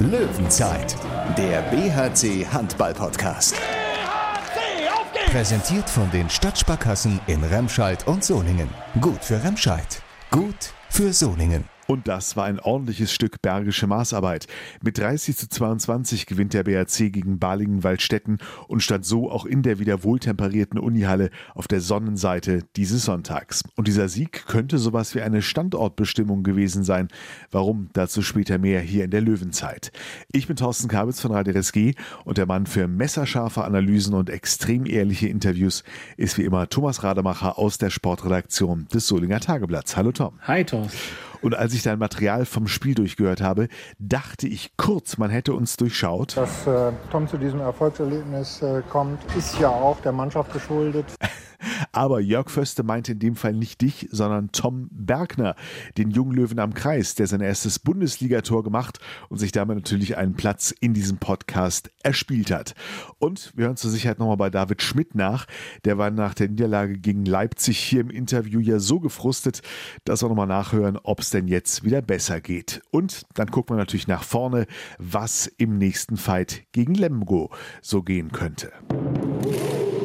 Löwenzeit, 0.00 0.96
der 1.36 1.60
BHC 1.60 2.46
Handball 2.50 2.94
Podcast. 2.94 3.54
BHC, 3.54 4.88
auf 4.88 5.12
geht's! 5.12 5.30
Präsentiert 5.30 5.90
von 5.90 6.10
den 6.10 6.30
Stadtsparkassen 6.30 7.20
in 7.26 7.44
Remscheid 7.44 8.06
und 8.06 8.24
Solingen. 8.24 8.70
Gut 9.02 9.22
für 9.22 9.44
Remscheid, 9.44 10.02
gut 10.30 10.72
für 10.88 11.12
Solingen. 11.12 11.68
Und 11.90 12.06
das 12.06 12.36
war 12.36 12.44
ein 12.44 12.60
ordentliches 12.60 13.12
Stück 13.12 13.42
bergische 13.42 13.88
Maßarbeit. 13.88 14.46
Mit 14.80 14.98
30 14.98 15.36
zu 15.36 15.48
22 15.48 16.26
gewinnt 16.26 16.54
der 16.54 16.62
BRC 16.62 17.12
gegen 17.12 17.40
Balingen-Waldstätten 17.40 18.38
und 18.68 18.80
stand 18.80 19.04
so 19.04 19.28
auch 19.28 19.44
in 19.44 19.64
der 19.64 19.80
wieder 19.80 20.04
wohltemperierten 20.04 20.78
Unihalle 20.78 21.30
auf 21.52 21.66
der 21.66 21.80
Sonnenseite 21.80 22.62
dieses 22.76 23.04
Sonntags. 23.04 23.64
Und 23.74 23.88
dieser 23.88 24.08
Sieg 24.08 24.46
könnte 24.46 24.78
sowas 24.78 25.16
wie 25.16 25.20
eine 25.20 25.42
Standortbestimmung 25.42 26.44
gewesen 26.44 26.84
sein. 26.84 27.08
Warum? 27.50 27.90
Dazu 27.92 28.22
später 28.22 28.58
mehr 28.58 28.80
hier 28.80 29.02
in 29.02 29.10
der 29.10 29.20
Löwenzeit. 29.20 29.90
Ich 30.30 30.46
bin 30.46 30.54
Thorsten 30.54 30.86
Kabitz 30.86 31.20
von 31.20 31.32
Radio 31.32 31.54
RSG 31.54 31.94
und 32.24 32.38
der 32.38 32.46
Mann 32.46 32.66
für 32.66 32.86
messerscharfe 32.86 33.64
Analysen 33.64 34.14
und 34.14 34.30
extrem 34.30 34.86
ehrliche 34.86 35.26
Interviews 35.26 35.82
ist 36.16 36.38
wie 36.38 36.44
immer 36.44 36.68
Thomas 36.68 37.02
Rademacher 37.02 37.58
aus 37.58 37.78
der 37.78 37.90
Sportredaktion 37.90 38.86
des 38.94 39.08
Solinger 39.08 39.40
Tageblatts. 39.40 39.96
Hallo 39.96 40.12
Tom. 40.12 40.38
Hi 40.42 40.62
Thorsten. 40.62 40.96
Und 41.42 41.54
als 41.54 41.74
ich 41.74 41.82
dein 41.82 41.98
Material 41.98 42.44
vom 42.44 42.68
Spiel 42.68 42.94
durchgehört 42.94 43.40
habe, 43.40 43.68
dachte 43.98 44.46
ich 44.46 44.76
kurz, 44.76 45.18
man 45.18 45.30
hätte 45.30 45.54
uns 45.54 45.76
durchschaut. 45.76 46.36
Dass 46.36 46.66
äh, 46.66 46.92
Tom 47.10 47.28
zu 47.28 47.38
diesem 47.38 47.60
Erfolgserlebnis 47.60 48.62
äh, 48.62 48.82
kommt, 48.90 49.18
ist 49.36 49.58
ja 49.58 49.68
auch 49.68 50.00
der 50.00 50.12
Mannschaft 50.12 50.52
geschuldet. 50.52 51.06
Aber 51.92 52.20
Jörg 52.20 52.50
Föste 52.50 52.82
meinte 52.82 53.12
in 53.12 53.18
dem 53.18 53.36
Fall 53.36 53.52
nicht 53.52 53.80
dich, 53.80 54.08
sondern 54.10 54.52
Tom 54.52 54.88
Bergner, 54.90 55.56
den 55.96 56.10
jungen 56.10 56.32
Löwen 56.32 56.58
am 56.58 56.74
Kreis, 56.74 57.14
der 57.14 57.26
sein 57.26 57.40
erstes 57.40 57.78
Bundesligator 57.78 58.62
gemacht 58.64 58.98
und 59.28 59.38
sich 59.38 59.52
damit 59.52 59.76
natürlich 59.76 60.16
einen 60.16 60.34
Platz 60.34 60.70
in 60.70 60.94
diesem 60.94 61.18
Podcast 61.18 61.90
erspielt 62.02 62.50
hat. 62.50 62.74
Und 63.18 63.52
wir 63.56 63.66
hören 63.66 63.76
zur 63.76 63.90
Sicherheit 63.90 64.18
nochmal 64.18 64.36
bei 64.36 64.50
David 64.50 64.82
Schmidt 64.82 65.14
nach. 65.14 65.46
Der 65.84 65.98
war 65.98 66.10
nach 66.10 66.34
der 66.34 66.48
Niederlage 66.48 66.98
gegen 66.98 67.24
Leipzig 67.24 67.78
hier 67.78 68.00
im 68.00 68.10
Interview 68.10 68.60
ja 68.60 68.78
so 68.78 69.00
gefrustet, 69.00 69.62
dass 70.04 70.22
wir 70.22 70.28
nochmal 70.28 70.46
nachhören, 70.46 70.98
ob 71.02 71.20
es 71.20 71.30
denn 71.30 71.48
jetzt 71.48 71.84
wieder 71.84 72.02
besser 72.02 72.40
geht. 72.40 72.82
Und 72.90 73.26
dann 73.34 73.50
gucken 73.50 73.76
wir 73.76 73.78
natürlich 73.78 74.08
nach 74.08 74.22
vorne, 74.22 74.66
was 74.98 75.46
im 75.46 75.78
nächsten 75.78 76.16
Fight 76.16 76.64
gegen 76.72 76.94
Lemgo 76.94 77.50
so 77.82 78.02
gehen 78.02 78.32
könnte. 78.32 78.72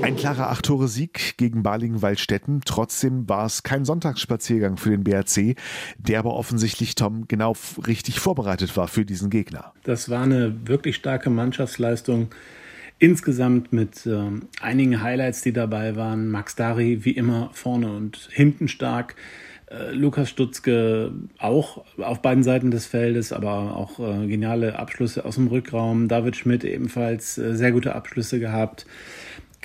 Ein 0.06 0.18
klarer 0.18 0.52
Acht-Tore-Sieg 0.52 1.36
gegen 1.38 1.64
Balingen-Waldstätten. 1.64 2.62
Trotzdem 2.64 3.28
war 3.28 3.48
es 3.48 3.64
kein 3.64 3.86
Sonntagsspaziergang 3.86 4.78
für 4.78 4.92
den 4.92 5.04
BRC, 5.04 5.56
der 5.98 6.20
aber 6.20 6.36
offensichtlich, 6.36 6.94
Tom, 6.94 7.28
genau 7.28 7.56
richtig 7.88 8.20
vorbereitet 8.20 8.78
war 8.78 8.88
für 8.88 9.04
diesen 9.04 9.32
Gegner. 9.32 9.74
Das 9.82 10.08
war 10.08 10.22
eine 10.22 10.68
wirklich 10.68 10.96
starke 10.96 11.32
Mannschaftsleistung. 11.32 12.28
Insgesamt 13.00 13.74
mit 13.74 14.06
äh, 14.06 14.20
einigen 14.62 15.02
Highlights, 15.02 15.42
die 15.42 15.54
dabei 15.54 15.96
waren. 15.96 16.30
Max 16.30 16.56
Dari 16.56 17.04
wie 17.04 17.14
immer 17.14 17.50
vorne 17.54 17.92
und 17.92 18.30
hinten 18.32 18.68
stark. 18.68 19.16
Äh, 19.72 19.92
Lukas 19.92 20.30
Stutzke 20.30 21.14
auch 21.40 21.84
auf 21.98 22.22
beiden 22.22 22.44
Seiten 22.44 22.70
des 22.70 22.86
Feldes, 22.86 23.34
aber 23.34 23.76
auch 23.76 24.00
äh, 24.00 24.28
geniale 24.28 24.78
Abschlüsse 24.78 25.26
aus 25.26 25.34
dem 25.34 25.48
Rückraum. 25.48 26.08
David 26.08 26.36
Schmidt 26.36 26.64
ebenfalls 26.64 27.40
äh, 27.40 27.56
sehr 27.56 27.72
gute 27.72 27.96
Abschlüsse 27.96 28.40
gehabt. 28.40 28.86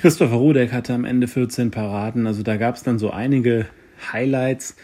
Christopher 0.00 0.36
Rudek 0.36 0.72
hatte 0.72 0.94
am 0.94 1.04
Ende 1.04 1.28
14 1.28 1.70
Paraden. 1.70 2.26
Also 2.26 2.42
da 2.42 2.56
gab 2.56 2.74
es 2.74 2.82
dann 2.82 2.98
so 2.98 3.10
einige 3.10 3.66
Highlights 4.10 4.76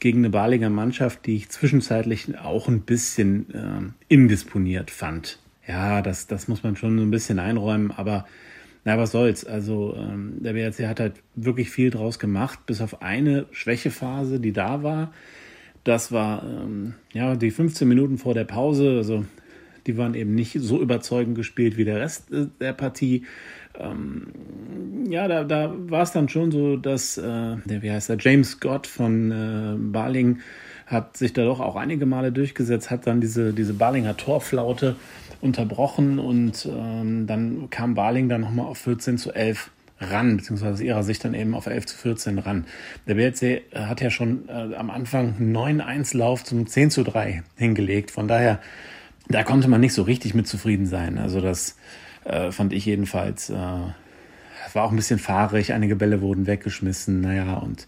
gegen 0.00 0.18
eine 0.18 0.30
Balinger 0.30 0.68
Mannschaft, 0.68 1.26
die 1.26 1.36
ich 1.36 1.48
zwischenzeitlich 1.48 2.36
auch 2.38 2.66
ein 2.66 2.80
bisschen 2.80 3.54
äh, 3.54 4.12
indisponiert 4.12 4.90
fand. 4.90 5.38
Ja, 5.68 6.02
das, 6.02 6.26
das 6.26 6.48
muss 6.48 6.64
man 6.64 6.74
schon 6.74 6.98
so 6.98 7.04
ein 7.04 7.12
bisschen 7.12 7.38
einräumen, 7.38 7.92
aber 7.92 8.26
na, 8.84 8.98
was 8.98 9.12
soll's. 9.12 9.44
Also 9.44 9.94
ähm, 9.96 10.38
der 10.40 10.54
BRC 10.54 10.88
hat 10.88 10.98
halt 10.98 11.14
wirklich 11.36 11.70
viel 11.70 11.90
draus 11.90 12.18
gemacht, 12.18 12.66
bis 12.66 12.80
auf 12.80 13.00
eine 13.00 13.46
Schwächephase, 13.52 14.40
die 14.40 14.52
da 14.52 14.82
war. 14.82 15.12
Das 15.84 16.10
war 16.10 16.42
ähm, 16.42 16.94
ja 17.12 17.36
die 17.36 17.52
15 17.52 17.86
Minuten 17.86 18.18
vor 18.18 18.34
der 18.34 18.44
Pause. 18.44 18.96
Also 18.96 19.24
die 19.86 19.96
waren 19.96 20.14
eben 20.14 20.34
nicht 20.34 20.56
so 20.58 20.80
überzeugend 20.80 21.36
gespielt 21.36 21.76
wie 21.76 21.84
der 21.84 22.00
Rest 22.00 22.32
äh, 22.32 22.48
der 22.60 22.72
Partie 22.72 23.24
ähm, 23.78 24.32
ja, 25.10 25.28
da, 25.28 25.44
da 25.44 25.72
war 25.76 26.02
es 26.02 26.12
dann 26.12 26.28
schon 26.28 26.50
so, 26.50 26.76
dass 26.76 27.18
äh, 27.18 27.56
der, 27.64 27.82
wie 27.82 27.90
heißt 27.90 28.08
der, 28.08 28.16
James 28.18 28.52
Scott 28.52 28.86
von 28.86 29.30
äh, 29.30 29.76
Barling 29.76 30.38
hat 30.86 31.16
sich 31.16 31.32
da 31.32 31.44
doch 31.44 31.60
auch 31.60 31.76
einige 31.76 32.06
Male 32.06 32.30
durchgesetzt, 32.32 32.90
hat 32.90 33.06
dann 33.06 33.20
diese, 33.20 33.52
diese 33.52 33.74
Barlinger 33.74 34.16
Torflaute 34.16 34.96
unterbrochen 35.40 36.18
und 36.18 36.68
ähm, 36.70 37.26
dann 37.26 37.68
kam 37.70 37.94
Barling 37.94 38.28
dann 38.28 38.42
nochmal 38.42 38.66
auf 38.66 38.78
14 38.78 39.18
zu 39.18 39.32
11 39.32 39.70
ran, 40.00 40.36
beziehungsweise 40.36 40.72
aus 40.72 40.80
ihrer 40.80 41.02
Sicht 41.02 41.24
dann 41.24 41.34
eben 41.34 41.54
auf 41.54 41.66
11 41.66 41.86
zu 41.86 41.96
14 41.96 42.38
ran. 42.38 42.66
Der 43.06 43.16
äh, 43.16 43.62
hat 43.74 44.00
ja 44.00 44.10
schon 44.10 44.48
äh, 44.48 44.74
am 44.74 44.90
Anfang 44.90 45.36
9-1-Lauf 45.40 46.44
zum 46.44 46.66
10 46.66 46.90
zu 46.90 47.02
3 47.02 47.42
hingelegt, 47.56 48.10
von 48.10 48.28
daher, 48.28 48.60
da 49.28 49.42
konnte 49.42 49.68
man 49.68 49.80
nicht 49.80 49.94
so 49.94 50.02
richtig 50.02 50.34
mit 50.34 50.46
zufrieden 50.46 50.86
sein. 50.86 51.18
Also 51.18 51.40
das 51.40 51.76
äh, 52.24 52.50
fand 52.52 52.72
ich 52.72 52.84
jedenfalls. 52.86 53.50
Äh, 53.50 53.54
war 54.72 54.84
auch 54.84 54.90
ein 54.90 54.96
bisschen 54.96 55.18
fahrig, 55.18 55.72
einige 55.72 55.94
Bälle 55.94 56.20
wurden 56.20 56.46
weggeschmissen, 56.46 57.20
naja, 57.20 57.54
und 57.58 57.86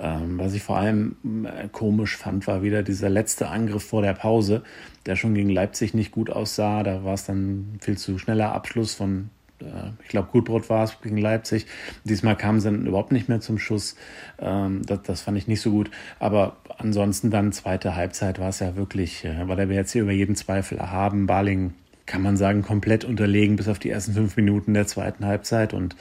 ähm, 0.00 0.38
was 0.38 0.54
ich 0.54 0.62
vor 0.62 0.76
allem 0.76 1.16
äh, 1.44 1.68
komisch 1.68 2.16
fand, 2.16 2.46
war 2.46 2.62
wieder 2.62 2.82
dieser 2.82 3.08
letzte 3.08 3.48
Angriff 3.48 3.84
vor 3.84 4.02
der 4.02 4.14
Pause, 4.14 4.62
der 5.06 5.16
schon 5.16 5.34
gegen 5.34 5.50
Leipzig 5.50 5.92
nicht 5.92 6.12
gut 6.12 6.30
aussah. 6.30 6.82
Da 6.84 7.02
war 7.02 7.14
es 7.14 7.24
dann 7.24 7.78
viel 7.80 7.98
zu 7.98 8.16
schneller 8.18 8.52
Abschluss 8.52 8.94
von, 8.94 9.30
äh, 9.60 9.90
ich 10.02 10.08
glaube, 10.08 10.28
Gutbrot 10.30 10.70
war 10.70 10.84
es 10.84 11.00
gegen 11.00 11.18
Leipzig. 11.18 11.66
Diesmal 12.04 12.36
kamen 12.36 12.60
sie 12.60 12.70
dann 12.70 12.86
überhaupt 12.86 13.10
nicht 13.10 13.28
mehr 13.28 13.40
zum 13.40 13.58
Schuss. 13.58 13.96
Ähm, 14.38 14.82
das, 14.86 15.02
das 15.02 15.22
fand 15.22 15.36
ich 15.36 15.48
nicht 15.48 15.60
so 15.60 15.72
gut. 15.72 15.90
Aber 16.20 16.58
ansonsten 16.78 17.30
dann 17.30 17.50
zweite 17.50 17.96
Halbzeit 17.96 18.38
war 18.38 18.50
es 18.50 18.60
ja 18.60 18.76
wirklich, 18.76 19.24
äh, 19.24 19.48
war 19.48 19.56
der 19.56 19.66
BRC 19.66 19.96
über 19.96 20.12
jeden 20.12 20.36
Zweifel 20.36 20.78
erhaben. 20.78 21.26
Barling 21.26 21.74
kann 22.08 22.22
man 22.22 22.36
sagen, 22.36 22.62
komplett 22.62 23.04
unterlegen 23.04 23.56
bis 23.56 23.68
auf 23.68 23.78
die 23.78 23.90
ersten 23.90 24.14
fünf 24.14 24.36
Minuten 24.36 24.74
der 24.74 24.86
zweiten 24.86 25.26
Halbzeit. 25.26 25.74
Und 25.74 25.94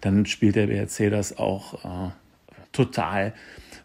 dann 0.00 0.26
spielt 0.26 0.56
der 0.56 0.66
BRC 0.66 1.10
das 1.10 1.38
auch 1.38 1.84
äh, 1.84 2.10
total 2.72 3.34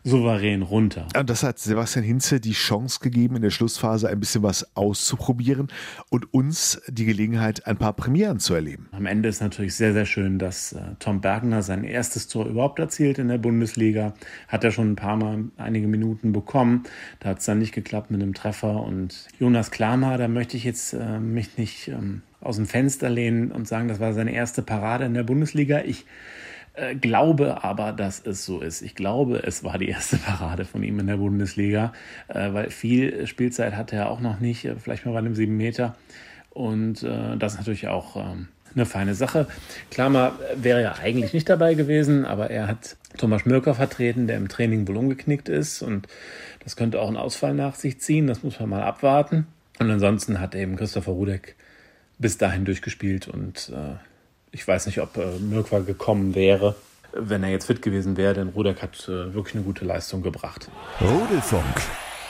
souverän 0.08 0.62
runter. 0.62 1.08
Und 1.18 1.30
das 1.30 1.44
hat 1.44 1.60
Sebastian 1.60 2.04
Hinze 2.04 2.40
die 2.40 2.54
Chance 2.54 3.00
gegeben, 3.02 3.36
in 3.36 3.42
der 3.42 3.50
Schlussphase 3.50 4.10
ein 4.10 4.20
bisschen 4.20 4.44
was 4.44 4.76
auszuprobieren 4.76 5.68
und 6.10 6.34
uns 6.34 6.82
die 6.88 7.06
Gelegenheit, 7.06 7.68
ein 7.68 7.78
paar 7.78 7.94
Premieren 7.94 8.40
zu 8.40 8.54
erleben. 8.54 8.88
Am 8.92 9.06
Ende 9.06 9.30
ist 9.30 9.42
natürlich 9.42 9.76
sehr, 9.76 9.94
sehr 9.94 10.06
schön, 10.06 10.40
dass 10.40 10.74
äh, 10.74 10.80
Tom 11.00 11.22
Bergner 11.22 11.62
sein 11.62 11.84
erstes 11.84 12.28
Tor 12.28 12.46
überhaupt 12.46 12.80
erzielt 12.80 13.20
in 13.20 13.28
der 13.28 13.38
Bundesliga. 13.38 14.14
Hat 14.48 14.64
er 14.64 14.72
schon 14.72 14.92
ein 14.92 14.96
paar 14.96 15.18
Mal 15.18 15.46
einige 15.58 15.88
Minuten 15.88 16.32
bekommen. 16.32 16.84
Da 17.20 17.30
hat 17.30 17.40
es 17.40 17.46
dann 17.46 17.60
nicht 17.60 17.74
geklappt 17.74 18.12
mit 18.12 18.22
einem 18.22 18.34
Treffer. 18.34 18.84
Und 18.84 19.28
Jonas 19.40 19.72
Klammer, 19.72 20.18
da 20.18 20.28
möchte 20.28 20.58
ich 20.58 20.64
jetzt 20.64 20.94
äh, 20.94 21.20
mich 21.20 21.58
nicht 21.58 21.90
ähm, 21.90 22.22
aus 22.40 22.56
dem 22.58 22.66
Fenster 22.66 23.10
lehnen 23.10 23.52
und 23.52 23.68
sagen, 23.68 23.88
das 23.88 24.00
war 24.00 24.14
seine 24.14 24.32
erste 24.32 24.62
Parade 24.62 25.06
in 25.06 25.14
der 25.14 25.24
Bundesliga. 25.24 25.82
Ich 25.84 26.06
äh, 26.78 26.96
glaube 26.96 27.64
aber, 27.64 27.92
dass 27.92 28.26
es 28.26 28.46
so 28.46 28.62
ist. 28.62 28.82
Ich 28.82 28.96
glaube, 28.96 29.44
es 29.44 29.64
war 29.64 29.78
die 29.78 29.90
erste 29.90 30.18
Parade 30.26 30.66
von 30.66 30.84
ihm 30.84 31.00
in 31.00 31.08
der 31.08 31.18
Bundesliga, 31.18 31.94
äh, 32.28 32.54
weil 32.54 32.70
viel 32.70 33.28
Spielzeit 33.28 33.76
hatte 33.76 33.96
er 33.96 34.10
auch 34.10 34.20
noch 34.20 34.40
nicht, 34.40 34.66
äh, 34.66 34.76
vielleicht 34.76 35.06
mal 35.06 35.12
bei 35.12 35.20
einem 35.20 35.36
7 35.36 35.56
Meter. 35.56 35.96
Und 36.52 37.04
äh, 37.04 37.38
das 37.38 37.54
ist 37.54 37.60
natürlich 37.60 37.88
auch 37.88 38.16
ähm, 38.16 38.48
eine 38.74 38.86
feine 38.86 39.16
Sache. 39.16 39.48
Klammer 39.92 40.34
wäre 40.56 40.82
ja 40.82 40.96
eigentlich 41.02 41.34
nicht 41.34 41.50
dabei 41.50 41.74
gewesen, 41.74 42.26
aber 42.26 42.50
er 42.50 42.68
hat 42.68 42.96
Thomas 43.18 43.46
Mürker 43.46 43.74
vertreten, 43.74 44.28
der 44.28 44.38
im 44.38 44.48
Training 44.48 44.88
wohl 44.88 44.98
umgeknickt 44.98 45.50
ist. 45.50 45.82
Und 45.82 46.08
das 46.64 46.76
könnte 46.76 47.02
auch 47.02 47.08
einen 47.08 47.18
Ausfall 47.18 47.54
nach 47.54 47.76
sich 47.76 48.00
ziehen. 48.00 48.28
Das 48.28 48.44
muss 48.44 48.60
man 48.60 48.70
mal 48.70 48.84
abwarten. 48.84 49.48
Und 49.80 49.90
ansonsten 49.92 50.40
hat 50.40 50.56
eben 50.56 50.76
Christopher 50.76 51.12
Rudek 51.12 51.56
bis 52.20 52.38
dahin 52.38 52.66
durchgespielt 52.66 53.28
und 53.28 53.72
äh, 53.76 53.96
ich 54.58 54.68
weiß 54.68 54.88
nicht, 54.88 55.00
ob 55.00 55.16
äh, 55.18 55.38
Mirkwa 55.40 55.80
gekommen 55.80 56.34
wäre, 56.34 56.76
wenn 57.14 57.44
er 57.44 57.50
jetzt 57.52 57.68
fit 57.68 57.84
gewesen 57.84 58.18
wäre, 58.18 58.34
denn 58.34 58.50
Rudek 58.50 58.82
hat 58.82 59.08
äh, 59.08 59.34
wirklich 59.34 59.54
eine 59.54 59.64
gute 59.64 59.86
Leistung 59.86 60.24
gebracht. 60.24 60.70
Rudelfunk. 61.00 61.64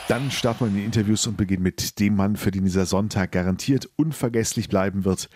Dann 0.08 0.30
starten 0.30 0.60
wir 0.60 0.66
in 0.68 0.74
die 0.74 0.84
Interviews 0.84 1.26
und 1.26 1.38
beginnen 1.38 1.62
mit 1.62 1.98
dem 1.98 2.16
Mann, 2.16 2.36
für 2.36 2.50
den 2.50 2.64
dieser 2.64 2.84
Sonntag 2.84 3.32
garantiert 3.32 3.88
unvergesslich 3.96 4.68
bleiben 4.68 5.06
wird. 5.06 5.30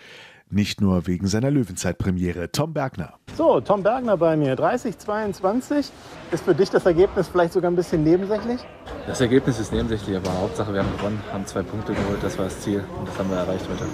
Nicht 0.51 0.81
nur 0.81 1.07
wegen 1.07 1.25
seiner 1.25 1.49
Löwenzeitpremiere. 1.49 2.51
Tom 2.51 2.73
Bergner. 2.73 3.15
So, 3.35 3.59
Tom 3.59 3.81
Bergner 3.81 4.17
bei 4.17 4.37
mir. 4.37 4.55
30-22. 4.55 5.89
Ist 6.31 6.43
für 6.43 6.53
dich 6.53 6.69
das 6.69 6.85
Ergebnis 6.85 7.27
vielleicht 7.27 7.53
sogar 7.53 7.71
ein 7.71 7.75
bisschen 7.75 8.03
nebensächlich? 8.03 8.61
Das 9.07 9.19
Ergebnis 9.19 9.59
ist 9.59 9.73
nebensächlich, 9.73 10.15
aber 10.15 10.31
Hauptsache 10.31 10.71
wir 10.71 10.83
haben 10.83 10.95
gewonnen, 10.97 11.19
haben 11.31 11.45
zwei 11.47 11.63
Punkte 11.63 11.93
geholt. 11.93 12.21
Das 12.21 12.37
war 12.37 12.45
das 12.45 12.59
Ziel 12.59 12.83
und 12.99 13.07
das 13.07 13.17
haben 13.17 13.31
wir 13.31 13.37
erreicht 13.37 13.65
heute. 13.67 13.85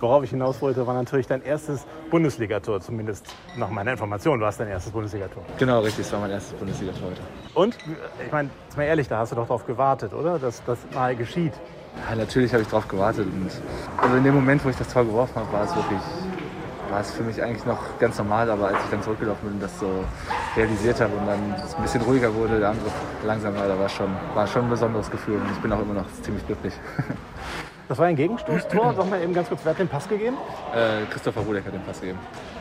Worauf 0.00 0.22
ich 0.24 0.30
hinaus 0.30 0.60
wollte, 0.60 0.86
war 0.86 0.94
natürlich 0.94 1.26
dein 1.26 1.42
erstes 1.42 1.86
Bundesligator, 2.10 2.80
zumindest 2.80 3.26
nach 3.56 3.70
meiner 3.70 3.92
Information 3.92 4.40
war 4.40 4.50
es 4.50 4.58
dein 4.58 4.68
erstes 4.68 4.92
Bundesligator. 4.92 5.42
Genau, 5.58 5.80
richtig, 5.80 6.04
es 6.06 6.12
war 6.12 6.20
mein 6.20 6.32
erstes 6.32 6.52
Bundesligator 6.54 7.08
heute. 7.08 7.20
Und, 7.54 7.78
ich 8.24 8.32
meine, 8.32 8.50
jetzt 8.64 8.76
mal 8.76 8.84
ehrlich, 8.84 9.08
da 9.08 9.18
hast 9.18 9.32
du 9.32 9.36
doch 9.36 9.46
darauf 9.46 9.66
gewartet, 9.66 10.12
oder? 10.12 10.38
Dass 10.38 10.62
das 10.64 10.78
mal 10.94 11.16
geschieht. 11.16 11.54
Ja, 12.10 12.14
natürlich 12.14 12.52
habe 12.52 12.62
ich 12.62 12.68
darauf 12.68 12.86
gewartet. 12.88 13.26
Und 13.26 13.50
also 13.96 14.16
in 14.16 14.24
dem 14.24 14.34
Moment, 14.34 14.64
wo 14.64 14.68
ich 14.68 14.76
das 14.76 14.92
Tor 14.92 15.04
geworfen 15.04 15.36
habe, 15.36 15.50
war 15.52 15.64
es 15.64 15.74
wirklich 15.74 16.00
war 16.90 17.00
es 17.00 17.10
für 17.10 17.24
mich 17.24 17.42
eigentlich 17.42 17.64
noch 17.64 17.98
ganz 17.98 18.18
normal, 18.18 18.50
aber 18.50 18.68
als 18.68 18.78
ich 18.84 18.90
dann 18.90 19.02
zurückgelaufen 19.02 19.48
bin 19.48 19.54
und 19.54 19.62
das 19.62 19.78
so 19.78 20.04
realisiert 20.56 21.00
habe 21.00 21.14
und 21.16 21.26
dann 21.26 21.54
es 21.64 21.74
ein 21.74 21.82
bisschen 21.82 22.02
ruhiger 22.02 22.32
wurde, 22.34 22.60
der 22.60 22.70
Angriff 22.70 22.92
langsamer, 23.24 23.66
da 23.66 23.78
war 23.78 23.88
schon, 23.88 24.08
war 24.34 24.46
schon 24.46 24.64
ein 24.64 24.70
besonderes 24.70 25.10
Gefühl 25.10 25.36
und 25.36 25.50
ich 25.50 25.58
bin 25.58 25.72
auch 25.72 25.80
immer 25.80 25.94
noch 25.94 26.06
ziemlich 26.22 26.46
glücklich. 26.46 26.74
Das 27.88 27.98
war 27.98 28.06
ein 28.06 28.16
Gegenstoßtor. 28.16 28.94
Sag 28.96 29.08
mal 29.10 29.22
eben 29.22 29.32
ganz 29.32 29.48
kurz, 29.48 29.60
wer 29.64 29.70
hat 29.70 29.78
den 29.78 29.88
Pass 29.88 30.08
gegeben? 30.08 30.36
Äh, 30.74 31.06
Christopher 31.12 31.42
Rudek 31.42 31.66
hat 31.66 31.74
den 31.74 31.82
Pass 31.82 32.00
gegeben. 32.00 32.18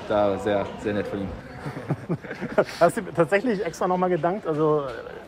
Da 0.08 0.38
sehr, 0.38 0.66
sehr 0.80 0.94
nett 0.94 1.08
von 1.08 1.22
ihm. 1.22 1.30
Hast 2.80 2.98
du 2.98 3.02
tatsächlich 3.02 3.66
extra 3.66 3.88
nochmal 3.88 4.10
gedankt? 4.10 4.46
Also 4.46 4.84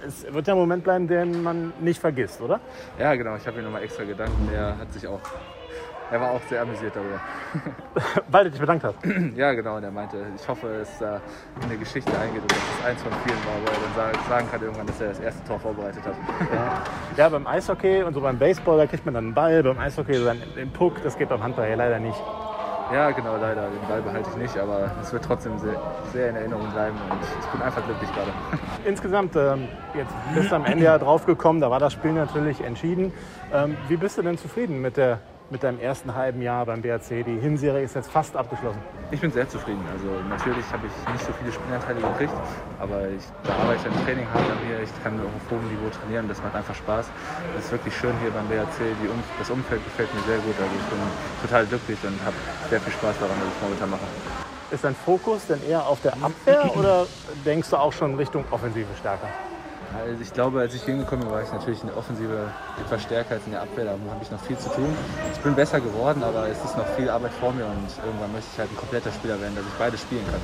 es 0.06 0.32
wird 0.32 0.46
ja 0.46 0.54
ein 0.54 0.60
Moment 0.60 0.84
bleiben, 0.84 1.08
den 1.08 1.42
man 1.42 1.74
nicht 1.80 2.00
vergisst, 2.00 2.42
oder? 2.42 2.60
Ja, 3.00 3.16
genau. 3.16 3.36
Ich 3.38 3.48
habe 3.48 3.58
ihm 3.58 3.66
nochmal 3.66 3.84
extra 3.84 4.04
gedankt 4.04 4.34
und 4.40 4.54
er 4.54 4.78
hat 4.78 4.94
sich 4.94 5.08
auch 5.08 5.20
er 6.10 6.22
war 6.22 6.32
auch 6.32 6.42
sehr 6.50 6.62
amüsiert 6.62 6.96
darüber. 6.96 7.20
Weil 8.30 8.46
er 8.46 8.52
dich 8.52 8.60
bedankt 8.60 8.84
hat. 8.84 8.96
Ja, 9.36 9.54
genau. 9.54 9.78
Und 9.78 9.84
er 9.84 9.92
meinte, 9.92 10.18
ich 10.36 10.48
hoffe, 10.48 10.80
dass 10.80 10.98
da 11.00 11.22
in 11.58 11.70
eine 11.70 11.78
Geschichte 11.78 12.10
und 12.12 12.52
dass 12.52 12.58
es 12.58 12.86
eins 12.86 13.02
von 13.04 13.12
vielen 13.24 13.38
war, 13.46 13.54
wo 13.62 13.66
er 13.66 14.14
dann 14.14 14.30
sagen 14.30 14.48
kann 14.50 14.62
irgendwann, 14.62 14.88
dass 14.88 15.02
er 15.02 15.10
das 15.10 15.20
erste 15.20 15.48
Tor 15.48 15.60
vorbereitet 15.60 16.04
hat. 16.06 16.16
Ja. 16.52 16.84
ja, 17.18 17.30
beim 17.30 17.46
Eishockey 17.46 18.04
und 18.04 18.14
so 18.14 18.22
beim 18.22 18.40
Baseball, 18.40 18.78
da 18.78 18.88
kriegt 18.88 19.06
man 19.06 19.14
dann 19.14 19.26
einen 19.26 19.34
Ball. 19.34 19.62
Beim 19.62 19.78
Eishockey 19.78 20.16
so 20.16 20.26
dann 20.26 20.42
den 20.56 20.72
Puck. 20.72 21.04
Das 21.04 21.18
geht 21.18 21.30
beim 21.30 21.44
Handball 21.44 21.70
ja 21.70 21.76
leider 21.76 22.00
nicht. 22.00 22.20
Ja, 22.92 23.12
genau, 23.12 23.36
leider. 23.36 23.70
Den 23.70 23.88
Ball 23.88 24.02
behalte 24.02 24.30
ich 24.30 24.38
nicht, 24.38 24.58
aber 24.58 24.90
es 25.02 25.12
wird 25.12 25.26
trotzdem 25.26 25.58
sehr, 25.60 25.80
sehr 26.14 26.30
in 26.30 26.36
Erinnerung 26.38 26.72
bleiben 26.72 26.96
und 27.10 27.20
ich 27.22 27.48
bin 27.52 27.62
einfach 27.62 27.86
glücklich 27.86 28.10
gerade. 28.14 28.32
Insgesamt, 28.86 29.36
ähm, 29.36 29.68
jetzt 29.94 30.14
bist 30.34 30.52
du 30.52 30.56
am 30.56 30.66
Ende 30.66 30.86
ja 30.86 30.98
drauf 30.98 31.26
gekommen, 31.26 31.60
da 31.60 31.70
war 31.70 31.80
das 31.80 31.92
Spiel 31.94 32.14
natürlich 32.14 32.62
entschieden. 32.62 33.12
Ähm, 33.54 33.76
wie 33.90 33.98
bist 33.98 34.18
du 34.18 34.22
denn 34.22 34.38
zufrieden 34.38 34.82
mit 34.82 34.96
der 34.96 35.20
mit 35.50 35.64
deinem 35.64 35.80
ersten 35.80 36.14
halben 36.14 36.42
Jahr 36.42 36.66
beim 36.66 36.82
BRC. 36.82 37.24
Die 37.26 37.40
Hinserie 37.40 37.84
ist 37.84 37.96
jetzt 37.96 38.12
fast 38.12 38.36
abgeschlossen. 38.36 38.80
Ich 39.12 39.22
bin 39.22 39.32
sehr 39.32 39.48
zufrieden. 39.48 39.84
Also 39.94 40.08
natürlich 40.28 40.66
habe 40.72 40.88
ich 40.88 41.14
nicht 41.14 41.26
so 41.26 41.32
viele 41.40 41.52
Spielanteile 41.52 42.02
gekriegt, 42.02 42.34
aber 42.80 43.08
ich, 43.10 43.24
da 43.44 43.54
arbeite 43.54 43.88
im 43.88 44.06
Training 44.06 44.28
hart 44.34 44.44
an 44.44 44.68
mir. 44.68 44.84
Ich 44.84 44.92
kann 45.04 45.14
auf 45.20 45.52
hohen 45.52 45.64
Niveau 45.70 45.90
trainieren. 45.90 46.28
Das 46.28 46.42
macht 46.44 46.56
einfach 46.56 46.76
Spaß. 46.76 47.10
Es 47.58 47.66
ist 47.66 47.72
wirklich 47.72 47.96
schön 47.96 48.14
hier 48.22 48.32
beim 48.32 48.48
BRC. 48.48 48.92
Die, 49.02 49.10
das 49.40 49.50
Umfeld 49.50 49.84
gefällt 49.86 50.14
mir 50.14 50.22
sehr 50.22 50.38
gut. 50.40 50.56
Also 50.60 50.72
ich 50.76 50.88
bin 50.90 51.00
total 51.42 51.66
glücklich 51.66 52.00
und 52.04 52.20
habe 52.26 52.36
sehr 52.70 52.82
viel 52.82 52.94
Spaß 52.94 53.16
daran, 53.20 53.36
was 53.40 53.48
ich 53.48 53.62
momentan 53.64 53.90
mache. 53.92 54.08
Ist 54.70 54.84
dein 54.84 54.96
Fokus 54.96 55.48
denn 55.48 55.62
eher 55.64 55.88
auf 55.88 56.02
der 56.02 56.14
Abwehr 56.22 56.76
oder 56.76 57.08
denkst 57.46 57.70
du 57.70 57.78
auch 57.78 57.94
schon 57.94 58.16
Richtung 58.16 58.44
Offensive 58.52 58.88
stärker? 59.00 59.30
Also 59.94 60.22
ich 60.22 60.34
glaube, 60.34 60.60
als 60.60 60.74
ich 60.74 60.84
hingekommen 60.84 61.26
bin, 61.26 61.34
war 61.34 61.42
ich 61.42 61.52
natürlich 61.52 61.82
in 61.82 61.88
der 61.88 61.98
Offensive 61.98 62.52
etwas 62.80 63.02
stärker 63.04 63.36
als 63.36 63.46
in 63.46 63.52
der 63.52 63.62
Abwehr. 63.62 63.86
Da 63.86 63.92
habe 63.92 64.22
ich 64.22 64.32
noch 64.32 64.42
viel 64.44 64.58
zu 64.58 64.70
tun. 64.70 64.94
Ich 65.34 65.40
bin 65.40 65.56
besser 65.56 65.80
geworden, 65.80 66.24
aber 66.24 66.48
es 66.50 66.64
ist 66.64 66.78
noch 66.78 66.88
viel 66.96 67.10
Arbeit 67.10 67.32
vor 67.40 67.54
mir 67.54 67.66
und 67.66 67.88
irgendwann 68.04 68.32
möchte 68.34 68.50
ich 68.54 68.60
halt 68.60 68.72
ein 68.72 68.78
kompletter 68.78 69.12
Spieler 69.12 69.40
werden, 69.40 69.56
dass 69.56 69.66
ich 69.66 69.80
beide 69.80 69.98
spielen 69.98 70.26
kann. 70.28 70.42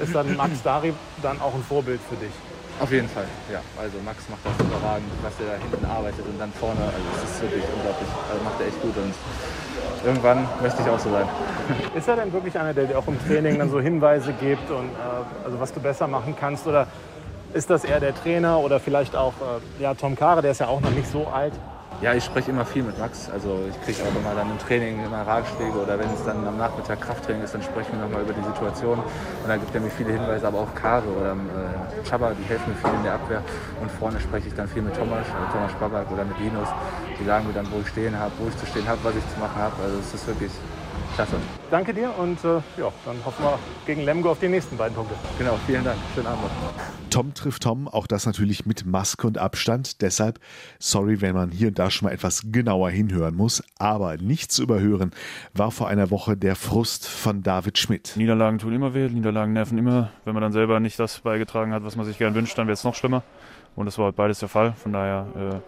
Ist 0.00 0.14
dann 0.14 0.36
Max 0.36 0.62
Dari 0.62 0.94
dann 1.22 1.40
auch 1.40 1.54
ein 1.54 1.62
Vorbild 1.62 2.00
für 2.08 2.16
dich? 2.16 2.32
Auf 2.80 2.90
jeden 2.90 3.08
Fall, 3.08 3.26
ja. 3.52 3.60
Also 3.78 3.98
Max 4.04 4.28
macht 4.30 4.40
das 4.46 4.66
überragend, 4.66 5.10
was 5.22 5.32
er 5.38 5.54
da 5.54 5.62
hinten 5.62 5.84
arbeitet 5.84 6.24
und 6.26 6.38
dann 6.40 6.52
vorne. 6.52 6.80
Also 6.80 7.06
es 7.22 7.30
ist 7.30 7.42
wirklich 7.42 7.64
unglaublich. 7.76 8.08
Also 8.30 8.42
macht 8.42 8.60
er 8.60 8.66
echt 8.66 8.80
gut 8.80 8.96
und 8.96 9.14
irgendwann 10.04 10.48
möchte 10.62 10.82
ich 10.82 10.88
auch 10.88 10.98
so 10.98 11.10
sein. 11.10 11.28
Ist 11.94 12.08
er 12.08 12.16
denn 12.16 12.32
wirklich 12.32 12.58
einer, 12.58 12.72
der 12.72 12.86
dir 12.86 12.98
auch 12.98 13.06
im 13.06 13.18
Training 13.26 13.58
dann 13.58 13.70
so 13.70 13.80
Hinweise 13.80 14.32
gibt 14.32 14.70
und 14.70 14.86
äh, 14.86 15.44
also 15.44 15.60
was 15.60 15.72
du 15.72 15.80
besser 15.80 16.08
machen 16.08 16.34
kannst? 16.38 16.66
Oder 16.66 16.86
ist 17.54 17.70
das 17.70 17.84
eher 17.84 18.00
der 18.00 18.14
Trainer 18.14 18.58
oder 18.60 18.80
vielleicht 18.80 19.16
auch 19.16 19.34
äh, 19.78 19.82
ja, 19.82 19.94
Tom 19.94 20.16
Kare, 20.16 20.42
der 20.42 20.52
ist 20.52 20.60
ja 20.60 20.68
auch 20.68 20.80
noch 20.80 20.90
nicht 20.90 21.10
so 21.10 21.26
alt? 21.26 21.52
Ja, 22.00 22.14
ich 22.14 22.24
spreche 22.24 22.50
immer 22.50 22.64
viel 22.64 22.82
mit 22.82 22.98
Max. 22.98 23.30
Also 23.30 23.60
ich 23.70 23.80
kriege 23.84 24.02
auch 24.02 24.16
immer 24.18 24.34
dann 24.34 24.50
im 24.50 24.58
Training 24.58 25.04
immer 25.04 25.22
Ratschläge 25.22 25.78
oder 25.78 25.96
wenn 26.00 26.10
es 26.10 26.24
dann 26.24 26.44
am 26.48 26.58
Nachmittag 26.58 27.00
Krafttraining 27.00 27.44
ist, 27.44 27.54
dann 27.54 27.62
sprechen 27.62 27.92
wir 27.92 28.02
nochmal 28.02 28.22
über 28.22 28.32
die 28.32 28.42
Situation. 28.42 28.98
Und 28.98 29.46
dann 29.46 29.60
gibt 29.60 29.72
er 29.72 29.80
mir 29.80 29.90
viele 29.90 30.12
Hinweise, 30.12 30.48
aber 30.48 30.60
auch 30.60 30.74
Kare 30.74 31.06
oder 31.06 31.32
äh, 31.32 32.08
Chaba, 32.08 32.32
die 32.34 32.42
helfen 32.42 32.72
mir 32.72 32.76
viel 32.76 32.96
in 32.98 33.04
der 33.04 33.14
Abwehr. 33.14 33.42
Und 33.80 33.88
vorne 33.92 34.18
spreche 34.18 34.48
ich 34.48 34.54
dann 34.54 34.66
viel 34.66 34.82
mit 34.82 34.96
Thomas, 34.96 35.28
äh, 35.28 35.52
Thomas 35.52 35.72
Babak 35.78 36.10
oder 36.10 36.24
mit 36.24 36.38
Linus. 36.40 36.68
Die 37.20 37.24
sagen 37.24 37.46
mir 37.46 37.52
dann, 37.52 37.70
wo 37.70 37.78
ich 37.78 37.88
stehen 37.88 38.18
habe, 38.18 38.32
wo 38.38 38.48
ich 38.48 38.56
zu 38.56 38.66
stehen 38.66 38.88
habe, 38.88 38.98
was 39.04 39.14
ich 39.14 39.34
zu 39.34 39.38
machen 39.38 39.62
habe. 39.62 39.76
Also 39.84 39.98
es 40.00 40.12
ist 40.12 40.26
wirklich 40.26 40.50
klasse. 41.14 41.36
Danke 41.70 41.94
dir 41.94 42.12
und 42.18 42.42
äh, 42.44 42.60
ja, 42.78 42.92
dann 43.04 43.16
hoffen 43.24 43.44
wir 43.44 43.58
gegen 43.86 44.04
Lemgo 44.04 44.30
auf 44.30 44.40
die 44.40 44.48
nächsten 44.48 44.76
beiden 44.76 44.94
Punkte. 44.94 45.14
Genau, 45.38 45.58
vielen 45.66 45.84
Dank. 45.84 45.98
Schönen 46.14 46.26
Abend. 46.26 46.44
Tom 47.10 47.34
trifft 47.34 47.64
Tom, 47.64 47.88
auch 47.88 48.06
das 48.06 48.24
natürlich 48.24 48.64
mit 48.64 48.86
Maske 48.86 49.26
und 49.26 49.36
Abstand. 49.36 50.00
Deshalb, 50.00 50.40
sorry, 50.78 51.20
wenn 51.20 51.34
man 51.34 51.50
hier 51.50 51.68
und 51.68 51.78
da 51.78 51.90
schon 51.90 52.06
mal 52.06 52.14
etwas 52.14 52.42
genauer 52.50 52.90
hinhören 52.90 53.34
muss. 53.34 53.62
Aber 53.78 54.16
nicht 54.16 54.50
zu 54.50 54.62
überhören 54.62 55.12
war 55.52 55.70
vor 55.70 55.88
einer 55.88 56.10
Woche 56.10 56.36
der 56.36 56.56
Frust 56.56 57.06
von 57.06 57.42
David 57.42 57.78
Schmidt. 57.78 58.14
Niederlagen 58.16 58.58
tun 58.58 58.72
immer 58.72 58.94
weh, 58.94 59.08
Niederlagen 59.08 59.52
nerven 59.52 59.76
immer. 59.78 60.10
Wenn 60.24 60.34
man 60.34 60.42
dann 60.42 60.52
selber 60.52 60.80
nicht 60.80 60.98
das 60.98 61.20
beigetragen 61.20 61.72
hat, 61.72 61.84
was 61.84 61.96
man 61.96 62.06
sich 62.06 62.18
gern 62.18 62.34
wünscht, 62.34 62.56
dann 62.56 62.66
wird 62.66 62.78
es 62.78 62.84
noch 62.84 62.94
schlimmer. 62.94 63.22
Und 63.76 63.86
das 63.86 63.98
war 63.98 64.12
beides 64.12 64.38
der 64.38 64.48
Fall. 64.48 64.74
Von 64.74 64.92
daher 64.92 65.26
äh, 65.36 65.60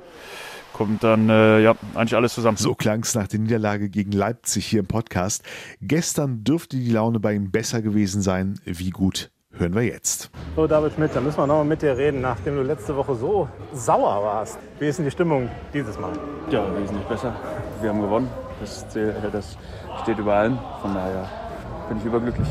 kommt 0.75 1.03
dann 1.03 1.31
äh, 1.31 1.61
ja 1.61 1.75
eigentlich 1.95 2.15
alles 2.15 2.35
zusammen. 2.35 2.59
So 2.59 2.75
klang 2.75 3.01
es 3.01 3.15
nach 3.15 3.29
der 3.29 3.41
Niederlage 3.41 3.89
gegen 3.89 4.13
Leipzig 4.13 4.67
hier 4.67 4.81
im 4.81 4.87
Podcast. 4.87 5.43
Gestern 5.81 6.45
dürfte 6.45 6.77
die 6.77 6.91
Laune 6.91 7.21
bei 7.21 7.33
ihm 7.33 7.51
besser 7.51 7.81
gewesen 7.81 8.21
sein. 8.21 8.61
Wie 8.67 8.91
gut 8.91 9.31
hören 9.53 9.75
wir 9.75 9.83
jetzt. 9.83 10.31
So, 10.57 10.67
David 10.67 10.93
Schmidt, 10.95 11.15
dann 11.15 11.25
müssen 11.25 11.39
wir 11.39 11.47
nochmal 11.47 11.65
mit 11.65 11.81
dir 11.81 11.97
reden, 11.97 12.21
nachdem 12.21 12.57
du 12.57 12.63
letzte 12.63 12.97
Woche 12.97 13.15
so 13.15 13.49
sauer 13.73 14.23
warst. 14.23 14.59
Wie 14.79 14.89
ist 14.89 14.99
denn 14.99 15.05
die 15.05 15.11
Stimmung 15.11 15.49
dieses 15.73 15.99
Mal? 15.99 16.13
Ja, 16.51 16.65
wesentlich 16.77 17.07
besser. 17.07 17.35
Wir 17.81 17.91
haben 17.91 18.01
gewonnen. 18.01 18.29
Das, 18.61 18.85
das 19.33 19.57
steht 20.03 20.19
über 20.19 20.35
allem. 20.35 20.59
Von 20.83 20.95
daher 20.95 21.29
bin 21.89 21.99
ich 21.99 22.05
überglücklich. 22.05 22.49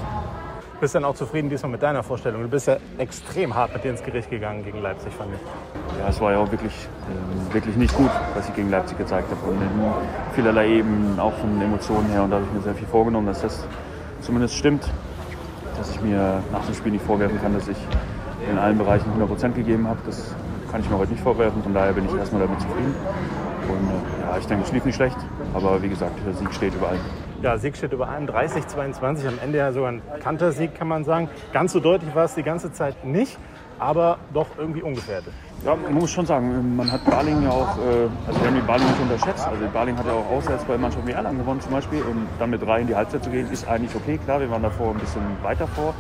Bist 0.84 0.96
dann 0.96 1.06
auch 1.06 1.16
zufrieden 1.16 1.50
diesmal 1.50 1.72
mit 1.72 1.82
deiner 1.82 2.04
Vorstellung? 2.04 2.42
Du 2.42 2.50
bist 2.50 2.68
ja 2.68 2.76
extrem 2.98 3.56
hart 3.56 3.74
mit 3.74 3.86
dir 3.86 3.92
ins 3.92 4.04
Gericht 4.04 4.30
gegangen 4.30 4.66
gegen 4.66 4.82
Leipzig, 4.82 5.14
fand 5.14 5.30
ich. 5.34 5.98
Ja, 5.98 6.10
es 6.10 6.20
war 6.20 6.34
ja 6.34 6.40
auch 6.40 6.52
wirklich, 6.52 6.74
äh, 6.74 7.54
wirklich 7.54 7.78
nicht 7.78 7.96
gut, 7.96 8.12
was 8.36 8.50
ich 8.50 8.54
gegen 8.54 8.70
Leipzig 8.70 8.98
gezeigt 8.98 9.30
habe. 9.32 9.50
Und 9.50 9.62
in 9.62 9.70
vielerlei 10.36 10.68
Ebenen, 10.68 11.18
auch 11.22 11.32
von 11.36 11.62
Emotionen 11.62 12.10
her. 12.10 12.24
Und 12.24 12.32
da 12.32 12.36
habe 12.36 12.46
ich 12.46 12.54
mir 12.54 12.62
sehr 12.62 12.76
viel 12.76 12.88
vorgenommen, 12.88 13.28
dass 13.28 13.42
das 13.42 13.66
zumindest 14.20 14.56
stimmt 14.56 14.90
dass 15.78 15.90
ich 15.90 16.02
mir 16.02 16.44
nach 16.52 16.66
dem 16.66 16.76
Spiel 16.76 16.92
nicht 16.92 17.06
vorwerfen 17.06 17.42
kann, 17.42 17.54
dass 17.54 17.68
ich 17.68 17.78
in 18.50 18.58
allen 18.58 18.78
Bereichen 18.78 19.06
100% 19.20 19.54
gegeben 19.54 19.88
habe. 19.88 20.00
Das 20.06 20.36
kann 20.72 20.82
ich 20.82 20.90
mir 20.90 20.98
heute 20.98 21.12
nicht 21.12 21.24
vorwerfen. 21.24 21.64
Von 21.64 21.74
daher 21.74 21.94
bin 21.94 22.06
ich 22.06 22.14
erstmal 22.14 22.42
damit 22.42 22.60
zufrieden. 22.60 22.96
Und 23.70 23.88
äh, 23.88 24.22
ja, 24.22 24.38
ich 24.38 24.46
denke, 24.48 24.66
es 24.66 24.72
lief 24.72 24.86
nicht 24.86 24.96
schlecht. 24.96 25.18
Aber 25.54 25.82
wie 25.82 25.90
gesagt, 25.90 26.20
der 26.26 26.34
Sieg 26.34 26.54
steht 26.54 26.74
über 26.74 26.90
allem. 26.90 27.00
Ja, 27.44 27.58
Sieg 27.58 27.76
steht 27.76 27.92
über 27.92 28.08
allem. 28.08 28.26
30, 28.26 28.68
22. 28.68 29.28
Am 29.28 29.38
Ende 29.44 29.58
ja 29.58 29.74
sogar 29.74 29.92
ein 29.92 30.02
Kantersieg, 30.22 30.76
kann 30.76 30.88
man 30.88 31.04
sagen. 31.04 31.28
Ganz 31.52 31.74
so 31.74 31.82
deutlich 31.82 32.16
war 32.16 32.24
es 32.24 32.36
die 32.36 32.42
ganze 32.42 32.72
Zeit 32.72 33.04
nicht, 33.04 33.38
aber 33.80 34.18
doch 34.34 34.48
irgendwie 34.58 34.82
ungefährdet. 34.82 35.34
Ja, 35.66 35.76
man 35.76 35.94
muss 35.94 36.10
schon 36.10 36.26
sagen, 36.26 36.74
man 36.78 36.90
hat 36.90 37.04
Barling 37.04 37.44
ja 37.44 37.50
auch, 37.50 37.78
äh, 37.80 38.08
also 38.28 38.40
wir 38.40 38.48
haben 38.48 38.56
die 38.56 38.66
Barling 38.66 38.88
nicht 38.88 39.02
unterschätzt. 39.02 39.46
Also 39.46 39.62
Barling 39.74 39.98
hat 39.98 40.06
ja 40.06 40.14
auch 40.14 40.32
auswärts 40.32 40.64
bei 40.64 40.78
Mannschaften 40.78 41.06
wie 41.06 41.12
Erlangen 41.12 41.40
gewonnen 41.40 41.60
zum 41.60 41.74
Beispiel. 41.74 42.02
Und 42.04 42.30
dann 42.40 42.50
mit 42.50 42.62
drei 42.62 42.80
in 42.80 42.88
die 42.88 42.96
Halbzeit 42.96 43.22
zu 43.22 43.30
gehen, 43.30 43.52
ist 43.52 43.68
eigentlich 43.68 43.94
okay. 43.94 44.18
Klar, 44.24 44.40
wir 44.40 44.50
waren 44.50 44.64
davor 44.64 44.92
ein 44.92 45.00
bisschen 45.00 45.22
weiter 45.42 45.68
vor, 45.68 45.94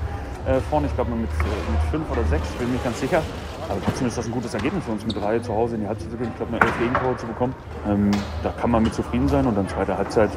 äh, 0.48 0.62
vorne. 0.70 0.88
Ich 0.88 0.96
glaube 0.96 1.12
mit, 1.12 1.30
äh, 1.30 1.72
mit 1.72 1.82
fünf 1.92 2.10
oder 2.10 2.24
sechs, 2.24 2.48
bin 2.52 2.72
nicht 2.72 2.86
ganz 2.86 3.02
sicher. 3.02 3.22
Aber 3.70 3.80
trotzdem 3.84 4.08
ist 4.08 4.18
das 4.18 4.26
ein 4.26 4.32
gutes 4.32 4.54
Ergebnis 4.54 4.84
für 4.86 4.92
uns, 4.92 5.06
mit 5.06 5.16
drei 5.16 5.40
zu 5.40 5.54
Hause 5.54 5.76
in 5.76 5.82
die 5.82 5.88
Halbzeit 5.88 6.12
zu 6.12 6.18
gehen. 6.18 6.30
Ich 6.30 6.36
glaube, 6.36 6.56
eine 6.56 6.62
elf 6.62 6.78
Gegentore 6.80 7.18
zu 7.18 7.28
bekommen. 7.28 7.56
Ähm, 7.88 8.12
da 8.44 8.52
kann 8.52 8.72
man 8.72 8.84
mit 8.84 8.94
zufrieden 8.94 9.28
sein. 9.28 9.46
Und 9.46 9.56
dann 9.56 9.68
zweite 9.68 9.98
Halbzeit 9.98 10.30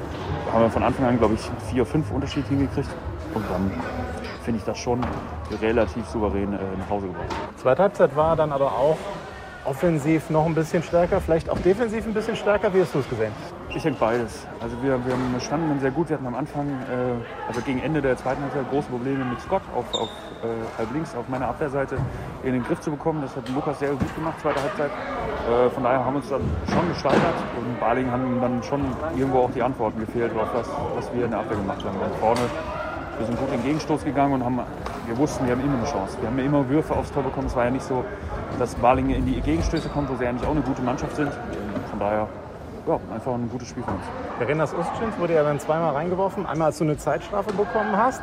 haben 0.52 0.62
wir 0.62 0.70
von 0.70 0.82
Anfang 0.82 1.06
an, 1.06 1.18
glaube 1.18 1.34
ich, 1.34 1.50
vier, 1.70 1.84
fünf 1.84 2.10
Unterschied 2.10 2.46
hingekriegt. 2.48 2.88
Und 3.34 3.44
dann 3.50 3.70
finde 4.44 4.58
ich 4.58 4.64
das 4.64 4.78
schon 4.78 5.00
relativ 5.60 6.06
souverän 6.06 6.52
äh, 6.52 6.58
nach 6.78 6.90
Hause 6.90 7.06
gebracht. 7.08 7.26
Zweite 7.56 7.82
Halbzeit 7.82 8.16
war 8.16 8.36
dann 8.36 8.52
aber 8.52 8.72
auch 8.72 8.98
offensiv 9.64 10.30
noch 10.30 10.46
ein 10.46 10.54
bisschen 10.54 10.82
stärker, 10.82 11.20
vielleicht 11.20 11.50
auch 11.50 11.58
defensiv 11.58 12.06
ein 12.06 12.14
bisschen 12.14 12.36
stärker. 12.36 12.72
Wie 12.72 12.80
hast 12.80 12.94
du 12.94 13.00
es 13.00 13.08
gesehen? 13.08 13.32
Ich 13.76 13.82
denke 13.82 14.00
beides. 14.00 14.46
Also 14.58 14.74
wir, 14.82 14.98
wir 15.04 15.40
standen 15.40 15.68
dann 15.68 15.80
sehr 15.80 15.90
gut. 15.90 16.08
Wir 16.08 16.16
hatten 16.16 16.26
am 16.26 16.34
Anfang, 16.34 16.66
äh, 16.66 17.46
also 17.46 17.60
gegen 17.60 17.78
Ende 17.80 18.00
der 18.00 18.16
zweiten 18.16 18.40
Halbzeit, 18.40 18.70
große 18.70 18.88
Probleme 18.88 19.22
mit 19.26 19.38
Scott 19.42 19.60
auf, 19.74 19.84
auf 19.92 20.08
äh, 20.42 20.78
halb 20.78 20.90
links 20.94 21.14
auf 21.14 21.28
meiner 21.28 21.48
Abwehrseite 21.48 21.98
in 22.42 22.54
den 22.54 22.64
Griff 22.64 22.80
zu 22.80 22.90
bekommen. 22.90 23.20
Das 23.20 23.36
hat 23.36 23.46
Lukas 23.50 23.78
sehr 23.78 23.90
gut 23.90 24.14
gemacht, 24.14 24.40
zweite 24.40 24.62
Halbzeit. 24.62 24.90
Äh, 24.90 25.68
von 25.68 25.82
daher 25.82 26.02
haben 26.02 26.14
wir 26.14 26.20
uns 26.20 26.28
dann 26.30 26.40
schon 26.72 26.88
gesteigert 26.88 27.34
und 27.58 27.78
Baling 27.78 28.10
haben 28.10 28.40
dann 28.40 28.62
schon 28.62 28.80
irgendwo 29.14 29.40
auch 29.40 29.50
die 29.50 29.62
Antworten 29.62 30.00
gefehlt 30.00 30.32
auf 30.38 30.48
das, 30.54 30.70
was 30.94 31.12
wir 31.12 31.26
in 31.26 31.32
der 31.32 31.40
Abwehr 31.40 31.58
gemacht 31.58 31.84
haben. 31.84 31.98
Und 31.98 32.16
vorne, 32.16 32.40
wir 33.18 33.26
sind 33.26 33.38
gut 33.38 33.48
in 33.48 33.60
den 33.60 33.62
Gegenstoß 33.62 34.04
gegangen 34.04 34.32
und 34.32 34.42
haben, 34.42 34.58
wir 35.06 35.18
wussten, 35.18 35.44
wir 35.44 35.52
haben 35.52 35.62
immer 35.62 35.76
eine 35.76 35.86
Chance. 35.86 36.16
Wir 36.22 36.30
haben 36.30 36.38
immer 36.38 36.66
Würfe 36.70 36.96
aufs 36.96 37.12
Tor 37.12 37.24
bekommen. 37.24 37.46
Es 37.46 37.54
war 37.54 37.64
ja 37.64 37.70
nicht 37.70 37.84
so, 37.84 38.06
dass 38.58 38.74
Balinge 38.76 39.16
in 39.16 39.26
die 39.26 39.38
Gegenstöße 39.38 39.90
kommt, 39.90 40.08
wo 40.08 40.16
sie 40.16 40.26
eigentlich 40.26 40.48
auch 40.48 40.52
eine 40.52 40.62
gute 40.62 40.80
Mannschaft 40.80 41.14
sind. 41.14 41.30
Von 41.90 42.00
daher 42.00 42.26
ja, 42.86 43.00
einfach 43.12 43.32
ein 43.34 43.48
gutes 43.50 43.68
Spiel 43.68 43.82
von 43.82 43.94
uns. 43.94 44.04
Renas 44.48 44.72
Ustschins 44.72 45.18
wurde 45.18 45.34
ja 45.34 45.42
dann 45.42 45.58
zweimal 45.60 45.94
reingeworfen. 45.94 46.46
Einmal, 46.46 46.68
als 46.68 46.78
du 46.78 46.84
eine 46.84 46.96
Zeitstrafe 46.96 47.52
bekommen 47.52 47.96
hast 47.96 48.22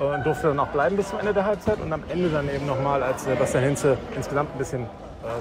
und 0.00 0.26
durfte 0.26 0.48
dann 0.48 0.58
auch 0.58 0.68
bleiben 0.68 0.96
bis 0.96 1.08
zum 1.08 1.20
Ende 1.20 1.32
der 1.32 1.44
Halbzeit 1.44 1.80
und 1.80 1.92
am 1.92 2.02
Ende 2.08 2.28
dann 2.28 2.48
eben 2.48 2.66
nochmal, 2.66 3.02
als 3.02 3.24
Bastian 3.24 3.64
Hinze 3.64 3.96
insgesamt 4.16 4.54
ein 4.54 4.58
bisschen 4.58 4.86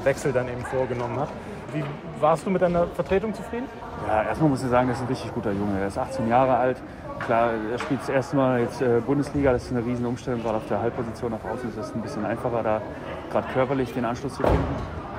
Wechsel 0.04 0.32
dann 0.32 0.48
eben 0.48 0.62
vorgenommen 0.62 1.20
hat. 1.20 1.30
wie 1.74 1.84
warst 2.20 2.46
du 2.46 2.50
mit 2.50 2.62
deiner 2.62 2.88
Vertretung 2.88 3.34
zufrieden? 3.34 3.68
Ja, 4.08 4.24
erstmal 4.24 4.50
muss 4.50 4.64
ich 4.64 4.70
sagen, 4.70 4.88
das 4.88 4.98
ist 4.98 5.04
ein 5.04 5.08
richtig 5.08 5.34
guter 5.34 5.52
Junge. 5.52 5.80
Er 5.80 5.88
ist 5.88 5.98
18 5.98 6.28
Jahre 6.28 6.56
alt. 6.56 6.78
Klar, 7.20 7.52
er 7.72 7.80
spielt 7.80 8.02
das 8.02 8.10
erste 8.10 8.36
Mal 8.36 8.62
jetzt 8.62 8.82
äh, 8.82 9.02
Bundesliga. 9.06 9.52
Das 9.52 9.64
ist 9.64 9.72
eine 9.72 9.86
riesen 9.86 10.06
Umstellung. 10.06 10.42
Gerade 10.42 10.58
auf 10.58 10.68
der 10.68 10.82
Halbposition 10.82 11.32
nach 11.32 11.44
außen 11.44 11.70
ist 11.70 11.78
das 11.78 11.94
ein 11.94 12.02
bisschen 12.02 12.26
einfacher, 12.26 12.64
da 12.64 12.82
gerade 13.32 13.48
körperlich 13.54 13.94
den 13.94 14.06
Anschluss 14.06 14.36
zu 14.36 14.44
finden. 14.44 14.76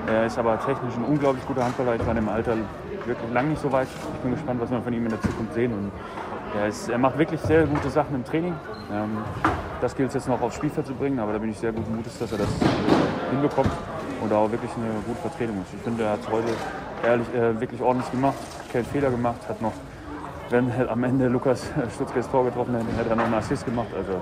Er 0.06 0.26
ist 0.26 0.38
aber 0.38 0.58
technisch 0.60 0.94
ein 0.96 1.04
unglaublich 1.04 1.46
guter 1.46 1.64
Handballer. 1.64 1.94
Ich 1.96 2.06
war 2.06 2.16
im 2.16 2.28
Alter 2.28 2.56
wirklich 3.06 3.32
lang 3.32 3.48
nicht 3.50 3.60
so 3.60 3.70
weit. 3.72 3.88
Ich 4.14 4.20
bin 4.20 4.32
gespannt, 4.32 4.60
was 4.60 4.70
wir 4.70 4.80
von 4.80 4.92
ihm 4.92 5.04
in 5.04 5.10
der 5.10 5.20
Zukunft 5.20 5.54
sehen. 5.54 5.72
Und 5.72 5.92
er, 6.58 6.68
ist, 6.68 6.88
er 6.88 6.98
macht 6.98 7.18
wirklich 7.18 7.40
sehr 7.40 7.66
gute 7.66 7.90
Sachen 7.90 8.14
im 8.14 8.24
Training. 8.24 8.54
Ähm, 8.92 9.18
das 9.80 9.94
gilt 9.94 10.08
es 10.08 10.14
jetzt 10.14 10.28
noch 10.28 10.40
aufs 10.40 10.56
Spielfeld 10.56 10.86
zu 10.86 10.94
bringen, 10.94 11.18
aber 11.18 11.32
da 11.32 11.38
bin 11.38 11.50
ich 11.50 11.58
sehr 11.58 11.72
guten 11.72 11.94
Mutes, 11.96 12.18
dass 12.18 12.32
er 12.32 12.38
das 12.38 12.48
äh, 12.48 13.30
hinbekommt 13.30 13.70
und 14.20 14.32
auch 14.32 14.50
wirklich 14.50 14.70
eine 14.76 15.00
gute 15.06 15.20
Vertretung 15.20 15.60
ist. 15.62 15.74
Ich 15.74 15.82
finde, 15.82 16.04
er 16.04 16.12
hat 16.12 16.20
heute 16.30 16.48
ehrlich, 17.04 17.26
äh, 17.34 17.60
wirklich 17.60 17.82
ordentlich 17.82 18.10
gemacht, 18.10 18.36
keinen 18.72 18.86
Fehler 18.86 19.10
gemacht, 19.10 19.40
hat 19.48 19.60
noch, 19.60 19.72
wenn 20.50 20.70
am 20.88 21.04
Ende 21.04 21.28
Lukas 21.28 21.70
Stutzke 21.94 22.18
das 22.20 22.30
Tor 22.30 22.44
getroffen 22.44 22.74
hätte, 22.74 22.86
hätte 22.96 23.10
er 23.10 23.16
noch 23.16 23.24
einen 23.24 23.34
Assist 23.34 23.64
gemacht. 23.64 23.88
Also 23.96 24.20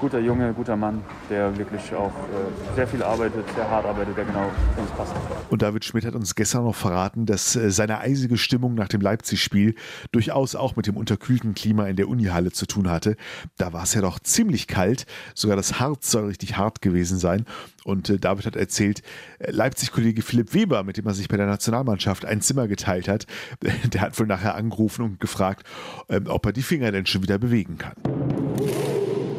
guter 0.00 0.18
Junge, 0.20 0.52
guter 0.52 0.76
Mann, 0.76 1.02
der 1.30 1.56
wirklich 1.56 1.94
auch 1.94 2.08
äh, 2.08 2.74
sehr 2.74 2.86
viel 2.86 3.02
arbeitet, 3.02 3.44
sehr 3.54 3.68
hart 3.68 3.86
arbeitet, 3.86 4.16
der 4.16 4.24
genau 4.24 4.50
für 4.74 4.80
uns 4.80 4.90
passt. 4.92 5.14
Und 5.50 5.62
David 5.62 5.84
Schmidt 5.84 6.04
hat 6.04 6.14
uns 6.14 6.34
gestern 6.34 6.64
noch 6.64 6.74
verraten, 6.74 7.26
dass 7.26 7.56
äh, 7.56 7.70
seine 7.70 7.98
eisige 7.98 8.36
Stimmung 8.36 8.74
nach 8.74 8.88
dem 8.88 9.00
Leipzig-Spiel 9.00 9.74
durchaus 10.12 10.54
auch 10.54 10.76
mit 10.76 10.86
dem 10.86 10.96
unterkühlten 10.96 11.54
Klima 11.54 11.86
in 11.86 11.96
der 11.96 12.08
Unihalle 12.08 12.52
zu 12.52 12.66
tun 12.66 12.90
hatte. 12.90 13.16
Da 13.56 13.72
war 13.72 13.84
es 13.84 13.94
ja 13.94 14.00
doch 14.00 14.18
ziemlich 14.18 14.66
kalt, 14.66 15.06
sogar 15.34 15.56
das 15.56 15.80
Harz 15.80 16.10
soll 16.10 16.26
richtig 16.26 16.56
hart 16.56 16.82
gewesen 16.82 17.18
sein. 17.18 17.44
Und 17.84 18.08
äh, 18.08 18.18
David 18.18 18.46
hat 18.46 18.56
erzählt, 18.56 19.02
äh, 19.38 19.50
Leipzig-Kollege 19.50 20.22
Philipp 20.22 20.54
Weber, 20.54 20.82
mit 20.82 20.96
dem 20.96 21.06
er 21.06 21.14
sich 21.14 21.28
bei 21.28 21.36
der 21.36 21.46
Nationalmannschaft 21.46 22.24
ein 22.24 22.40
Zimmer 22.40 22.66
geteilt 22.66 23.08
hat, 23.08 23.26
der 23.92 24.00
hat 24.00 24.18
wohl 24.18 24.26
nachher 24.26 24.54
angerufen 24.54 25.02
und 25.02 25.20
gefragt, 25.20 25.66
ähm, 26.08 26.24
ob 26.26 26.46
er 26.46 26.52
die 26.52 26.62
Finger 26.62 26.90
denn 26.90 27.06
schon 27.06 27.22
wieder 27.22 27.38
bewegen 27.38 27.78
kann. 27.78 27.94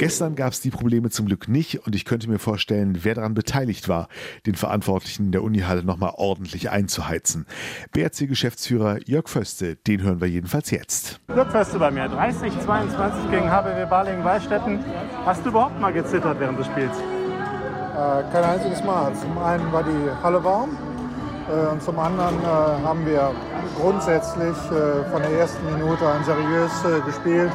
Gestern 0.05 0.35
gab 0.35 0.53
es 0.53 0.61
die 0.61 0.69
Probleme 0.69 1.09
zum 1.09 1.25
Glück 1.25 1.47
nicht 1.47 1.87
und 1.87 1.95
ich 1.95 2.05
könnte 2.05 2.29
mir 2.29 2.37
vorstellen, 2.37 2.99
wer 3.01 3.15
daran 3.15 3.33
beteiligt 3.33 3.89
war, 3.89 4.07
den 4.45 4.53
Verantwortlichen 4.53 5.31
der 5.31 5.41
Unihalle 5.41 5.83
nochmal 5.83 6.13
ordentlich 6.17 6.69
einzuheizen. 6.69 7.47
BRC-Geschäftsführer 7.91 8.99
Jörg 9.07 9.27
Föste, 9.27 9.77
den 9.77 10.03
hören 10.03 10.21
wir 10.21 10.27
jedenfalls 10.27 10.69
jetzt. 10.69 11.21
Jörg 11.35 11.49
Föste 11.49 11.79
bei 11.79 11.89
mir, 11.89 12.07
30, 12.07 12.53
22 12.65 13.31
gegen 13.31 13.49
HBW 13.49 13.83
Balingen-Weißstetten. 13.89 14.77
Hast 15.25 15.43
du 15.43 15.49
überhaupt 15.49 15.81
mal 15.81 15.91
gezittert 15.91 16.39
während 16.39 16.59
des 16.59 16.67
Spiels? 16.67 16.95
Äh, 16.99 18.31
kein 18.31 18.43
einziges 18.43 18.83
Mal. 18.83 19.11
Zum 19.15 19.35
einen 19.39 19.71
war 19.71 19.81
die 19.81 20.21
Halle 20.21 20.43
warm 20.43 20.77
äh, 21.49 21.71
und 21.71 21.81
zum 21.81 21.97
anderen 21.97 22.39
äh, 22.43 22.45
haben 22.45 23.03
wir 23.07 23.33
grundsätzlich 23.81 24.55
äh, 24.69 25.09
von 25.09 25.23
der 25.23 25.31
ersten 25.31 25.65
Minute 25.73 26.07
an 26.07 26.23
seriös 26.23 26.71
äh, 26.85 27.01
gespielt 27.03 27.51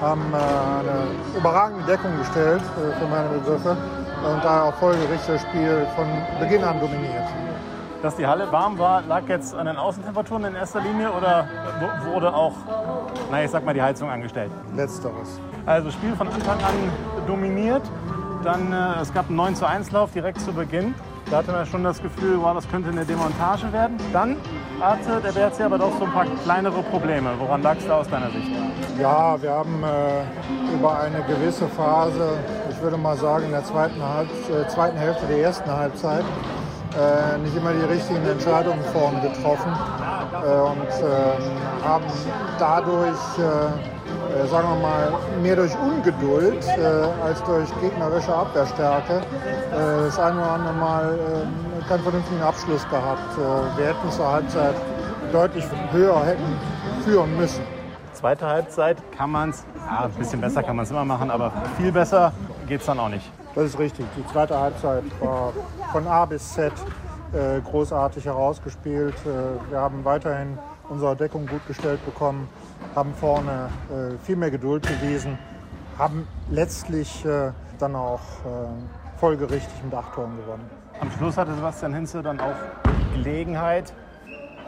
haben 0.00 0.22
äh, 0.32 0.36
eine 0.36 1.08
überragende 1.36 1.84
Deckung 1.84 2.16
gestellt 2.18 2.62
äh, 2.62 2.98
für 2.98 3.06
meine 3.06 3.28
Begriffe 3.28 3.76
und 4.24 4.44
da 4.44 4.64
auch 4.64 4.74
folgerichtig 4.74 5.26
das 5.26 5.42
Spiel 5.42 5.86
von 5.96 6.06
Beginn 6.40 6.64
an 6.64 6.80
dominiert. 6.80 7.26
Dass 8.02 8.14
die 8.16 8.26
Halle 8.26 8.50
warm 8.52 8.78
war, 8.78 9.02
lag 9.02 9.22
jetzt 9.28 9.54
an 9.54 9.66
den 9.66 9.76
Außentemperaturen 9.76 10.44
in 10.44 10.54
erster 10.54 10.80
Linie 10.80 11.10
oder 11.10 11.48
wurde 12.12 12.32
auch, 12.32 12.52
naja, 13.30 13.44
ich 13.44 13.50
sag 13.50 13.64
mal, 13.64 13.74
die 13.74 13.82
Heizung 13.82 14.08
angestellt? 14.08 14.52
Letzteres. 14.76 15.40
Also 15.66 15.90
Spiel 15.90 16.14
von 16.14 16.28
Anfang 16.28 16.58
an 16.58 16.74
dominiert. 17.26 17.82
Dann, 18.44 18.72
äh, 18.72 19.00
es 19.00 19.12
gab 19.12 19.26
einen 19.26 19.36
9 19.36 19.56
zu 19.56 19.66
1 19.66 19.90
Lauf 19.90 20.12
direkt 20.12 20.40
zu 20.40 20.52
Beginn. 20.52 20.94
Da 21.30 21.38
hatte 21.38 21.52
man 21.52 21.66
schon 21.66 21.84
das 21.84 22.00
Gefühl, 22.00 22.40
wow, 22.40 22.54
das 22.54 22.66
könnte 22.70 22.88
eine 22.88 23.04
Demontage 23.04 23.70
werden. 23.70 23.98
Dann 24.14 24.36
hatte 24.80 25.20
der 25.20 25.32
BRC 25.32 25.60
aber 25.60 25.76
doch 25.76 25.92
so 25.98 26.06
ein 26.06 26.12
paar 26.12 26.24
kleinere 26.42 26.82
Probleme. 26.84 27.30
Woran 27.38 27.62
lag 27.62 27.76
es 27.76 27.86
da 27.86 27.98
aus 27.98 28.08
deiner 28.08 28.30
Sicht? 28.30 28.50
Ja, 28.98 29.40
wir 29.40 29.50
haben 29.50 29.82
äh, 29.84 30.74
über 30.74 30.98
eine 31.00 31.22
gewisse 31.24 31.68
Phase, 31.68 32.38
ich 32.70 32.80
würde 32.80 32.96
mal 32.96 33.16
sagen 33.16 33.44
in 33.44 33.50
der 33.50 33.64
zweiten, 33.64 34.02
Halb 34.02 34.28
äh, 34.48 34.66
zweiten 34.68 34.96
Hälfte 34.96 35.26
der 35.26 35.38
ersten 35.38 35.70
Halbzeit, 35.70 36.24
äh, 36.96 37.38
nicht 37.38 37.54
immer 37.54 37.72
die 37.72 37.84
richtigen 37.84 38.26
Entscheidungen 38.26 38.82
vorne 38.92 39.20
getroffen 39.20 39.72
äh, 40.32 40.60
und 40.60 40.92
ähm, 41.02 41.84
haben 41.84 42.04
dadurch 42.58 43.38
äh, 43.38 43.97
sagen 44.50 44.68
wir 44.68 44.76
mal, 44.76 45.12
mehr 45.42 45.56
durch 45.56 45.74
Ungeduld 45.78 46.66
äh, 46.66 47.24
als 47.24 47.42
durch 47.44 47.68
gegnerische 47.80 48.34
Abwehrstärke 48.34 49.14
äh, 49.16 50.04
das 50.04 50.18
eine 50.18 50.38
oder 50.38 50.50
andere 50.50 50.72
Mal 50.74 51.18
äh, 51.18 51.88
keinen 51.88 52.02
vernünftigen 52.02 52.42
Abschluss 52.42 52.88
gehabt. 52.88 53.36
Äh, 53.36 53.78
wir 53.78 53.86
hätten 53.86 54.10
zur 54.10 54.30
Halbzeit 54.30 54.74
deutlich 55.32 55.64
höher 55.92 56.24
hätten 56.24 56.58
führen 57.04 57.36
müssen. 57.36 57.62
Zweite 58.12 58.46
Halbzeit 58.46 58.96
kann 59.16 59.30
man 59.30 59.50
es, 59.50 59.64
ja, 59.86 60.04
ein 60.04 60.10
bisschen 60.12 60.40
besser 60.40 60.62
kann 60.62 60.76
man 60.76 60.84
es 60.84 60.90
immer 60.90 61.04
machen, 61.04 61.30
aber 61.30 61.52
viel 61.76 61.92
besser 61.92 62.32
geht 62.66 62.80
es 62.80 62.86
dann 62.86 62.98
auch 62.98 63.08
nicht. 63.08 63.30
Das 63.54 63.64
ist 63.64 63.78
richtig. 63.78 64.06
Die 64.16 64.26
zweite 64.26 64.58
Halbzeit 64.58 65.04
war 65.20 65.52
von 65.92 66.06
A 66.06 66.24
bis 66.24 66.54
Z 66.54 66.72
äh, 67.32 67.60
großartig 67.60 68.24
herausgespielt. 68.24 69.14
wir 69.70 69.78
haben 69.78 70.04
weiterhin 70.04 70.58
unsere 70.88 71.14
Deckung 71.14 71.46
gut 71.46 71.66
gestellt 71.66 72.04
bekommen 72.04 72.48
haben 72.94 73.14
vorne 73.14 73.68
äh, 73.90 74.18
viel 74.24 74.36
mehr 74.36 74.50
Geduld 74.50 74.82
bewiesen, 74.82 75.38
haben 75.98 76.26
letztlich 76.50 77.24
äh, 77.24 77.52
dann 77.78 77.94
auch 77.94 78.20
äh, 78.20 79.18
folgerichtig 79.18 79.84
mit 79.84 79.94
acht 79.94 80.14
Toren 80.14 80.36
gewonnen. 80.36 80.64
Am 81.00 81.10
Schluss 81.12 81.36
hatte 81.36 81.54
Sebastian 81.54 81.94
Hinze 81.94 82.22
dann 82.22 82.40
auch 82.40 82.56
Gelegenheit, 83.14 83.92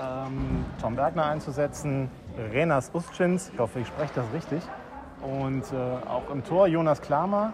ähm, 0.01 0.65
Tom 0.81 0.97
Bergner 0.97 1.27
einzusetzen, 1.27 2.11
Renas 2.53 2.91
Ustschins, 2.95 3.51
ich 3.53 3.59
hoffe, 3.59 3.81
ich 3.81 3.89
spreche 3.89 4.13
das 4.15 4.25
richtig, 4.33 4.63
und 5.23 5.65
äh, 5.73 6.09
auch 6.09 6.31
im 6.33 6.45
Tor 6.45 6.67
Jonas 6.67 7.01
Klamer. 7.01 7.53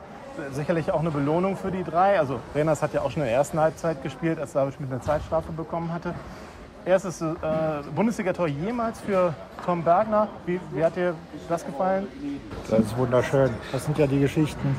Sicherlich 0.52 0.92
auch 0.92 1.00
eine 1.00 1.10
Belohnung 1.10 1.56
für 1.56 1.70
die 1.70 1.82
drei. 1.82 2.18
Also 2.18 2.40
Renas 2.54 2.82
hat 2.82 2.92
ja 2.92 3.00
auch 3.00 3.10
schon 3.10 3.22
in 3.22 3.28
der 3.28 3.34
ersten 3.34 3.58
Halbzeit 3.58 4.02
gespielt, 4.02 4.38
als 4.38 4.52
David 4.52 4.78
mit 4.78 4.92
einer 4.92 5.00
Zeitstrafe 5.00 5.50
bekommen 5.50 5.90
hatte 5.90 6.14
erstes 6.86 7.20
äh, 7.20 7.34
Bundesligator 7.94 8.46
jemals 8.46 9.00
für 9.00 9.34
Tom 9.64 9.82
Bergner. 9.82 10.28
Wie, 10.46 10.60
wie, 10.72 10.84
hat 10.84 10.94
dir 10.94 11.14
das 11.48 11.66
gefallen? 11.66 12.06
Das 12.70 12.78
ist 12.78 12.96
wunderschön. 12.96 13.50
Das 13.72 13.84
sind 13.84 13.98
ja 13.98 14.06
die 14.06 14.20
Geschichten, 14.20 14.76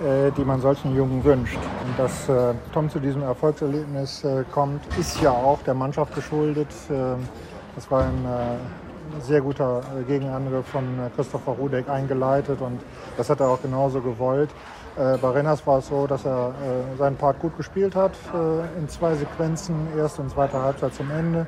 äh, 0.00 0.30
die 0.36 0.44
man 0.44 0.60
solchen 0.60 0.94
Jungen 0.96 1.22
wünscht. 1.24 1.58
Und 1.84 1.98
dass 1.98 2.28
äh, 2.28 2.54
Tom 2.72 2.88
zu 2.88 3.00
diesem 3.00 3.22
Erfolgserlebnis 3.22 4.22
äh, 4.22 4.44
kommt, 4.52 4.80
ist 4.98 5.20
ja 5.20 5.32
auch 5.32 5.60
der 5.62 5.74
Mannschaft 5.74 6.14
geschuldet. 6.14 6.68
Ähm, 6.90 7.28
das 7.74 7.90
war 7.90 8.04
ein 8.04 8.24
äh, 8.24 9.20
sehr 9.20 9.40
guter 9.40 9.82
äh, 9.98 10.04
Gegenangriff 10.04 10.66
von 10.66 10.84
Christopher 11.16 11.52
Rudek 11.52 11.88
eingeleitet 11.88 12.60
und 12.60 12.80
das 13.16 13.28
hat 13.30 13.40
er 13.40 13.48
auch 13.48 13.60
genauso 13.60 14.00
gewollt. 14.00 14.50
Äh, 14.98 15.16
bei 15.18 15.30
Renners 15.30 15.64
war 15.64 15.78
es 15.78 15.86
so, 15.86 16.08
dass 16.08 16.24
er 16.24 16.48
äh, 16.48 16.96
seinen 16.96 17.16
Part 17.16 17.38
gut 17.38 17.56
gespielt 17.56 17.94
hat 17.94 18.12
äh, 18.34 18.78
in 18.80 18.88
zwei 18.88 19.14
Sequenzen, 19.14 19.76
erste 19.96 20.22
und 20.22 20.30
zweite 20.30 20.60
Halbzeit 20.60 20.94
zum 20.94 21.10
Ende. 21.10 21.46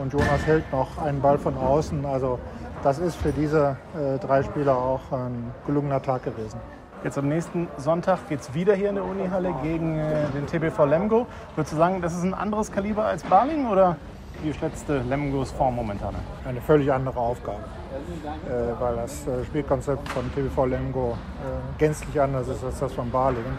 und 0.00 0.10
Jonas 0.10 0.46
hält 0.46 0.72
noch 0.72 0.96
einen 0.96 1.20
Ball 1.20 1.36
von 1.36 1.54
außen. 1.56 2.06
Also 2.06 2.38
das 2.82 2.98
ist 2.98 3.16
für 3.16 3.30
diese 3.30 3.76
drei 4.20 4.42
Spieler 4.42 4.74
auch 4.74 5.12
ein 5.12 5.52
gelungener 5.66 6.00
Tag 6.00 6.22
gewesen. 6.24 6.58
Jetzt 7.02 7.18
am 7.18 7.28
nächsten 7.28 7.68
Sonntag 7.76 8.26
geht 8.30 8.40
es 8.40 8.54
wieder 8.54 8.74
hier 8.74 8.88
in 8.88 8.94
der 8.94 9.04
Unihalle 9.04 9.52
gegen 9.62 10.00
den 10.34 10.46
TBV 10.46 10.86
Lemgo. 10.86 11.26
Würdest 11.56 11.74
du 11.74 11.76
sagen, 11.76 12.00
das 12.00 12.14
ist 12.14 12.22
ein 12.22 12.32
anderes 12.32 12.72
Kaliber 12.72 13.04
als 13.04 13.22
Barling 13.24 13.68
oder 13.68 13.96
wie 14.42 14.52
schätzt 14.52 14.88
Lemgos 14.88 15.50
Form 15.52 15.76
momentan? 15.76 16.14
Eine 16.44 16.60
völlig 16.60 16.92
andere 16.92 17.18
Aufgabe. 17.18 17.62
Äh, 17.94 18.80
weil 18.80 18.96
das 18.96 19.26
äh, 19.26 19.44
Spielkonzept 19.44 20.08
von 20.08 20.24
TVV 20.34 20.66
Lemgo 20.66 21.12
äh, 21.12 21.78
gänzlich 21.78 22.20
anders 22.20 22.48
ist 22.48 22.64
als 22.64 22.80
das 22.80 22.92
von 22.92 23.10
Balingen. 23.10 23.56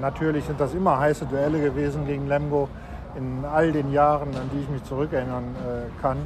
natürlich 0.00 0.44
sind 0.44 0.60
das 0.60 0.74
immer 0.74 0.98
heiße 0.98 1.24
Duelle 1.26 1.60
gewesen 1.60 2.06
gegen 2.06 2.28
Lemgo. 2.28 2.68
In 3.16 3.44
all 3.44 3.72
den 3.72 3.92
Jahren, 3.92 4.28
an 4.34 4.50
die 4.52 4.60
ich 4.62 4.68
mich 4.70 4.84
zurückerinnern 4.84 5.54
kann, 6.00 6.16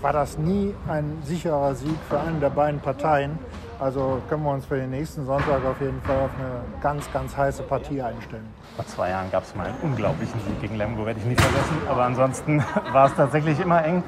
war 0.00 0.12
das 0.12 0.38
nie 0.38 0.72
ein 0.86 1.18
sicherer 1.24 1.74
Sieg 1.74 1.98
für 2.08 2.20
eine 2.20 2.38
der 2.38 2.50
beiden 2.50 2.78
Parteien. 2.78 3.38
Also 3.80 4.20
können 4.28 4.42
wir 4.42 4.50
uns 4.50 4.66
für 4.66 4.76
den 4.76 4.90
nächsten 4.90 5.24
Sonntag 5.24 5.64
auf 5.64 5.80
jeden 5.80 6.02
Fall 6.02 6.16
auf 6.16 6.30
eine 6.36 6.62
ganz, 6.80 7.10
ganz 7.12 7.36
heiße 7.36 7.62
Partie 7.62 8.02
einstellen. 8.02 8.46
Vor 8.74 8.86
zwei 8.86 9.10
Jahren 9.10 9.30
gab 9.30 9.44
es 9.44 9.54
mal 9.54 9.66
einen 9.66 9.78
unglaublichen 9.82 10.40
Sieg 10.40 10.60
gegen 10.60 10.76
Lemgo, 10.76 11.06
werde 11.06 11.20
ich 11.20 11.26
nie 11.26 11.36
vergessen. 11.36 11.76
Aber 11.88 12.02
ansonsten 12.02 12.58
war 12.92 13.06
es 13.06 13.14
tatsächlich 13.14 13.60
immer 13.60 13.84
eng. 13.84 14.02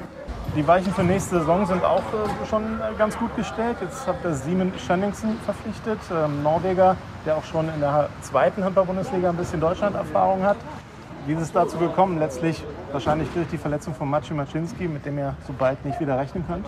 Die 0.57 0.67
Weichen 0.67 0.93
für 0.93 1.03
nächste 1.03 1.39
Saison 1.39 1.65
sind 1.65 1.85
auch 1.85 2.01
äh, 2.01 2.45
schon 2.49 2.63
äh, 2.63 2.97
ganz 2.97 3.17
gut 3.17 3.33
gestellt. 3.37 3.77
Jetzt 3.79 4.05
habt 4.05 4.25
ihr 4.25 4.33
Simon 4.33 4.73
Schönningsen 4.85 5.39
verpflichtet, 5.45 5.99
ähm, 6.13 6.43
Norweger, 6.43 6.97
der 7.25 7.37
auch 7.37 7.45
schon 7.45 7.69
in 7.73 7.79
der 7.79 8.09
zweiten 8.19 8.65
Handball-Bundesliga 8.65 9.29
ein 9.29 9.37
bisschen 9.37 9.61
Deutschland-Erfahrung 9.61 10.43
hat. 10.43 10.57
Wie 11.27 11.33
ist 11.33 11.41
es 11.41 11.51
dazu 11.51 11.77
gekommen? 11.77 12.17
Letztlich 12.17 12.63
wahrscheinlich 12.91 13.29
durch 13.33 13.47
die 13.49 13.57
Verletzung 13.57 13.93
von 13.93 14.09
Maciej 14.09 14.35
Maczynski, 14.35 14.87
mit 14.87 15.05
dem 15.05 15.19
ihr 15.19 15.35
so 15.45 15.53
bald 15.53 15.83
nicht 15.85 15.99
wieder 15.99 16.17
rechnen 16.17 16.43
könnt? 16.47 16.65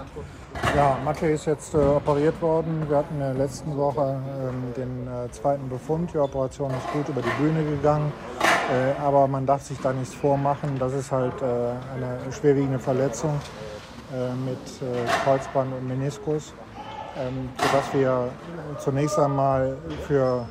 Ja, 0.75 0.97
Maciej 1.03 1.33
ist 1.33 1.45
jetzt 1.45 1.73
äh, 1.73 1.77
operiert 1.77 2.39
worden. 2.39 2.85
Wir 2.87 2.97
hatten 2.97 3.15
in 3.15 3.19
der 3.19 3.33
letzten 3.33 3.75
Woche 3.75 4.15
ähm, 4.39 4.73
den 4.77 5.07
äh, 5.07 5.31
zweiten 5.31 5.67
Befund. 5.69 6.13
Die 6.13 6.19
Operation 6.19 6.69
ist 6.71 6.91
gut 6.93 7.09
über 7.09 7.21
die 7.21 7.41
Bühne 7.41 7.63
gegangen. 7.63 8.13
Äh, 8.71 9.01
aber 9.01 9.27
man 9.27 9.45
darf 9.47 9.63
sich 9.63 9.79
da 9.79 9.91
nichts 9.91 10.13
vormachen. 10.13 10.77
Das 10.77 10.93
ist 10.93 11.11
halt 11.11 11.41
äh, 11.41 11.45
eine 11.45 12.31
schwerwiegende 12.31 12.79
Verletzung 12.79 13.39
äh, 14.13 14.33
mit 14.35 14.57
äh, 14.81 15.05
Kreuzband 15.23 15.73
und 15.73 15.87
Meniskus, 15.87 16.53
ähm, 17.17 17.49
sodass 17.57 17.91
wir 17.93 18.29
zunächst 18.77 19.17
einmal 19.17 19.77
für 20.07 20.45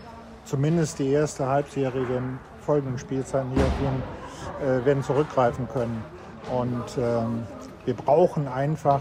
zumindest 0.44 0.98
die 0.98 1.12
erste 1.12 1.46
halbjährige 1.46 2.20
folgenden 2.62 2.98
Spielzeiten 2.98 3.50
hier 3.54 3.64
gehen, 3.80 4.84
werden 4.84 5.02
zurückgreifen 5.02 5.68
können. 5.68 6.04
Und 6.50 6.98
ähm, 6.98 7.44
wir 7.84 7.94
brauchen 7.94 8.48
einfach 8.48 9.00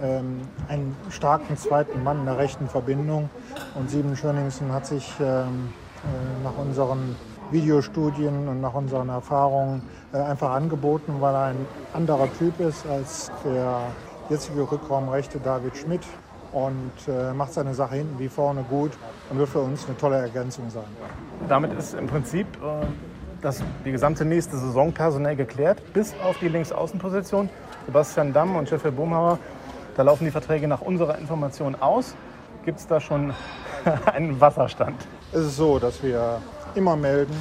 ähm, 0.00 0.40
einen 0.68 0.96
starken 1.10 1.56
zweiten 1.56 2.02
Mann 2.02 2.20
in 2.20 2.26
der 2.26 2.38
rechten 2.38 2.68
Verbindung. 2.68 3.30
Und 3.74 3.90
Sieben 3.90 4.16
Schöningsen 4.16 4.72
hat 4.72 4.86
sich 4.86 5.12
ähm, 5.20 5.72
äh, 6.04 6.44
nach 6.44 6.56
unseren 6.56 7.16
Videostudien 7.50 8.48
und 8.48 8.60
nach 8.60 8.74
unseren 8.74 9.08
Erfahrungen 9.08 9.82
äh, 10.12 10.18
einfach 10.18 10.50
angeboten, 10.50 11.16
weil 11.20 11.34
er 11.34 11.44
ein 11.46 11.66
anderer 11.94 12.28
Typ 12.38 12.60
ist 12.60 12.86
als 12.86 13.30
der 13.44 13.80
jetzige 14.28 14.70
Rückraumrechte 14.70 15.38
David 15.40 15.76
Schmidt 15.76 16.02
und 16.52 16.92
äh, 17.08 17.32
macht 17.32 17.52
seine 17.52 17.74
Sache 17.74 17.96
hinten 17.96 18.18
wie 18.18 18.28
vorne 18.28 18.62
gut 18.62 18.92
und 19.30 19.38
wird 19.38 19.48
für 19.48 19.60
uns 19.60 19.86
eine 19.86 19.96
tolle 19.96 20.16
Ergänzung 20.16 20.70
sein. 20.70 20.84
Damit 21.48 21.72
ist 21.74 21.94
im 21.94 22.06
Prinzip 22.06 22.46
äh, 22.56 22.86
das, 23.42 23.62
die 23.84 23.92
gesamte 23.92 24.24
nächste 24.24 24.56
Saison 24.56 24.92
personell 24.92 25.36
geklärt, 25.36 25.80
bis 25.92 26.14
auf 26.24 26.38
die 26.38 26.48
Linksaußenposition. 26.48 27.48
Sebastian 27.86 28.32
Damm 28.32 28.56
und 28.56 28.70
Jeffrey 28.70 28.90
Boomhauer, 28.90 29.38
da 29.96 30.02
laufen 30.02 30.24
die 30.24 30.30
Verträge 30.30 30.68
nach 30.68 30.80
unserer 30.80 31.18
Information 31.18 31.74
aus. 31.74 32.14
Gibt 32.64 32.80
es 32.80 32.86
da 32.86 33.00
schon 33.00 33.32
einen 34.14 34.40
Wasserstand? 34.40 34.96
Es 35.32 35.40
ist 35.40 35.56
so, 35.56 35.78
dass 35.78 36.02
wir 36.02 36.40
immer 36.74 36.96
melden, 36.96 37.34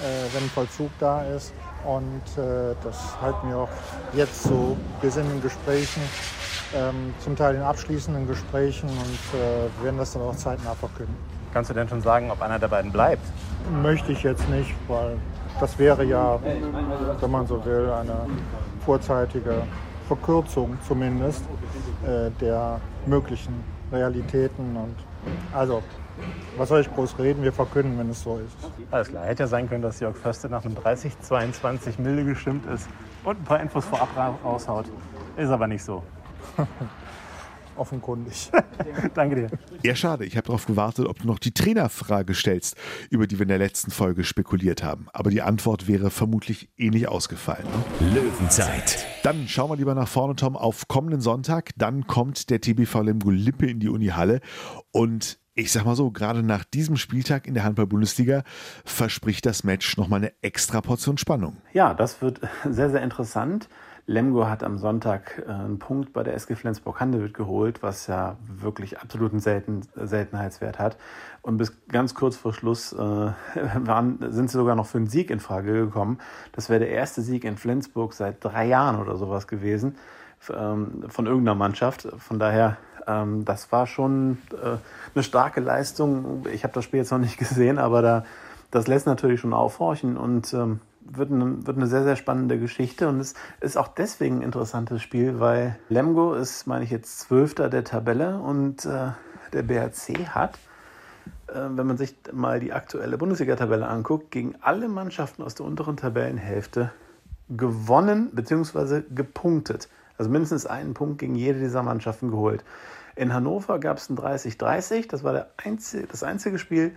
äh, 0.00 0.34
wenn 0.34 0.48
Vollzug 0.50 0.90
da 0.98 1.22
ist. 1.22 1.52
Und 1.84 2.22
äh, 2.40 2.74
das 2.84 3.20
halten 3.20 3.48
wir 3.48 3.56
auch 3.56 3.68
jetzt 4.12 4.44
so. 4.44 4.76
Wir 5.00 5.10
sind 5.10 5.30
in 5.32 5.42
Gesprächen, 5.42 6.02
ähm, 6.74 7.14
zum 7.18 7.36
Teil 7.36 7.54
in 7.54 7.62
abschließenden 7.62 8.26
Gesprächen 8.26 8.88
und 8.88 9.38
äh, 9.38 9.84
werden 9.84 9.98
das 9.98 10.12
dann 10.12 10.22
auch 10.22 10.36
zeitnah 10.36 10.74
verkünden. 10.74 11.14
Kannst 11.52 11.70
du 11.70 11.74
denn 11.74 11.88
schon 11.88 12.00
sagen, 12.00 12.30
ob 12.30 12.40
einer 12.40 12.58
der 12.58 12.68
beiden 12.68 12.90
bleibt? 12.90 13.24
Möchte 13.82 14.12
ich 14.12 14.22
jetzt 14.22 14.48
nicht, 14.48 14.74
weil 14.88 15.16
das 15.60 15.78
wäre 15.78 16.04
ja, 16.04 16.38
wenn 17.20 17.30
man 17.30 17.46
so 17.46 17.62
will, 17.64 17.90
eine 17.90 18.26
vorzeitige 18.84 19.62
Verkürzung 20.08 20.78
zumindest 20.86 21.44
äh, 22.06 22.30
der 22.40 22.80
möglichen 23.06 23.62
Realitäten. 23.92 24.76
Und 24.76 24.96
also 25.52 25.82
was 26.56 26.68
soll 26.68 26.80
ich 26.80 26.94
groß 26.94 27.18
reden? 27.18 27.42
Wir 27.42 27.52
verkünden, 27.52 27.98
wenn 27.98 28.10
es 28.10 28.22
so 28.22 28.38
ist. 28.38 28.56
Alles 28.90 29.08
klar. 29.08 29.24
Hätte 29.26 29.44
ja 29.44 29.46
sein 29.46 29.68
können, 29.68 29.82
dass 29.82 30.00
Jörg 30.00 30.16
Förster 30.16 30.48
nach 30.48 30.64
einem 30.64 30.74
30-22 30.74 32.00
milde 32.00 32.24
gestimmt 32.24 32.66
ist 32.72 32.88
und 33.24 33.38
ein 33.38 33.44
paar 33.44 33.60
Infos 33.60 33.84
vorab 33.84 34.08
raushaut. 34.44 34.86
Ist 35.36 35.50
aber 35.50 35.66
nicht 35.66 35.84
so. 35.84 36.02
Offenkundig. 37.76 38.50
Danke 39.14 39.36
dir. 39.36 39.50
Ja, 39.82 39.94
schade. 39.94 40.24
Ich 40.24 40.36
habe 40.36 40.46
darauf 40.46 40.66
gewartet, 40.66 41.06
ob 41.06 41.20
du 41.20 41.26
noch 41.26 41.38
die 41.38 41.52
Trainerfrage 41.54 42.34
stellst, 42.34 42.76
über 43.10 43.26
die 43.26 43.38
wir 43.38 43.44
in 43.44 43.48
der 43.48 43.58
letzten 43.58 43.90
Folge 43.90 44.24
spekuliert 44.24 44.82
haben. 44.82 45.06
Aber 45.12 45.30
die 45.30 45.42
Antwort 45.42 45.88
wäre 45.88 46.10
vermutlich 46.10 46.68
ähnlich 46.76 47.08
ausgefallen. 47.08 47.64
Ne? 48.00 48.20
Löwenzeit. 48.20 49.06
Dann 49.22 49.48
schauen 49.48 49.70
wir 49.70 49.76
lieber 49.76 49.94
nach 49.94 50.08
vorne, 50.08 50.36
Tom, 50.36 50.56
auf 50.56 50.88
kommenden 50.88 51.20
Sonntag. 51.20 51.70
Dann 51.76 52.06
kommt 52.06 52.50
der 52.50 52.60
TBV 52.60 53.00
Lemgo 53.00 53.30
Lippe 53.30 53.66
in 53.66 53.80
die 53.80 53.88
Unihalle. 53.88 54.40
Und 54.90 55.38
ich 55.54 55.70
sag 55.70 55.84
mal 55.84 55.96
so, 55.96 56.10
gerade 56.10 56.42
nach 56.42 56.64
diesem 56.64 56.96
Spieltag 56.96 57.46
in 57.46 57.54
der 57.54 57.64
Handball-Bundesliga 57.64 58.42
verspricht 58.84 59.44
das 59.44 59.64
Match 59.64 59.96
nochmal 59.96 60.20
eine 60.20 60.32
extra 60.42 60.80
Portion 60.80 61.18
Spannung. 61.18 61.58
Ja, 61.72 61.94
das 61.94 62.22
wird 62.22 62.40
sehr, 62.68 62.90
sehr 62.90 63.02
interessant. 63.02 63.68
Lemgo 64.06 64.48
hat 64.48 64.64
am 64.64 64.78
Sonntag 64.78 65.42
äh, 65.46 65.50
einen 65.50 65.78
Punkt 65.78 66.12
bei 66.12 66.22
der 66.22 66.34
SG 66.34 66.56
Flensburg-Handewitt 66.56 67.34
geholt, 67.34 67.82
was 67.82 68.06
ja 68.06 68.36
wirklich 68.46 68.98
absoluten 69.00 69.38
Selten, 69.38 69.82
Seltenheitswert 69.94 70.78
hat. 70.78 70.96
Und 71.40 71.56
bis 71.56 71.72
ganz 71.88 72.14
kurz 72.14 72.36
vor 72.36 72.52
Schluss 72.52 72.92
äh, 72.92 72.96
waren, 72.96 74.18
sind 74.32 74.50
sie 74.50 74.58
sogar 74.58 74.74
noch 74.74 74.86
für 74.86 74.98
einen 74.98 75.06
Sieg 75.06 75.30
in 75.30 75.40
Frage 75.40 75.72
gekommen. 75.72 76.18
Das 76.52 76.68
wäre 76.68 76.80
der 76.80 76.90
erste 76.90 77.22
Sieg 77.22 77.44
in 77.44 77.56
Flensburg 77.56 78.14
seit 78.14 78.44
drei 78.44 78.66
Jahren 78.66 79.00
oder 79.00 79.16
sowas 79.16 79.46
gewesen 79.46 79.96
ähm, 80.52 81.04
von 81.08 81.26
irgendeiner 81.26 81.54
Mannschaft. 81.54 82.08
Von 82.18 82.38
daher 82.38 82.76
ähm, 83.06 83.44
das 83.44 83.72
war 83.72 83.86
schon 83.86 84.38
äh, 84.52 84.76
eine 85.14 85.22
starke 85.22 85.60
Leistung. 85.60 86.46
Ich 86.52 86.64
habe 86.64 86.74
das 86.74 86.84
Spiel 86.84 86.98
jetzt 86.98 87.10
noch 87.10 87.18
nicht 87.18 87.38
gesehen, 87.38 87.78
aber 87.78 88.02
da, 88.02 88.24
das 88.70 88.86
lässt 88.86 89.06
natürlich 89.06 89.40
schon 89.40 89.52
aufhorchen 89.52 90.16
und 90.16 90.52
ähm, 90.54 90.80
wird, 91.04 91.30
eine, 91.30 91.66
wird 91.66 91.76
eine 91.76 91.86
sehr, 91.86 92.04
sehr 92.04 92.16
spannende 92.16 92.58
Geschichte. 92.58 93.08
Und 93.08 93.20
es 93.20 93.34
ist 93.60 93.76
auch 93.76 93.88
deswegen 93.88 94.38
ein 94.38 94.42
interessantes 94.42 95.02
Spiel, 95.02 95.40
weil 95.40 95.78
Lemgo 95.88 96.34
ist, 96.34 96.66
meine 96.66 96.84
ich 96.84 96.90
jetzt, 96.90 97.20
Zwölfter 97.20 97.68
der 97.68 97.84
Tabelle 97.84 98.38
und 98.38 98.84
äh, 98.84 99.10
der 99.52 99.62
BRC 99.62 100.28
hat, 100.28 100.58
äh, 101.48 101.54
wenn 101.54 101.86
man 101.86 101.96
sich 101.96 102.14
mal 102.32 102.60
die 102.60 102.72
aktuelle 102.72 103.18
Bundesliga-Tabelle 103.18 103.86
anguckt, 103.86 104.30
gegen 104.30 104.54
alle 104.60 104.88
Mannschaften 104.88 105.42
aus 105.42 105.54
der 105.54 105.66
unteren 105.66 105.96
Tabellenhälfte 105.96 106.92
gewonnen 107.48 108.30
bzw. 108.32 109.02
gepunktet. 109.14 109.88
Also 110.18 110.30
mindestens 110.30 110.66
einen 110.66 110.94
Punkt 110.94 111.18
gegen 111.18 111.34
jede 111.34 111.58
dieser 111.58 111.82
Mannschaften 111.82 112.30
geholt. 112.30 112.64
In 113.16 113.34
Hannover 113.34 113.78
gab 113.78 113.98
es 113.98 114.08
ein 114.08 114.16
30-30, 114.16 115.08
das 115.08 115.22
war 115.22 115.46
einzige, 115.62 116.06
das 116.06 116.22
einzige 116.22 116.58
Spiel, 116.58 116.96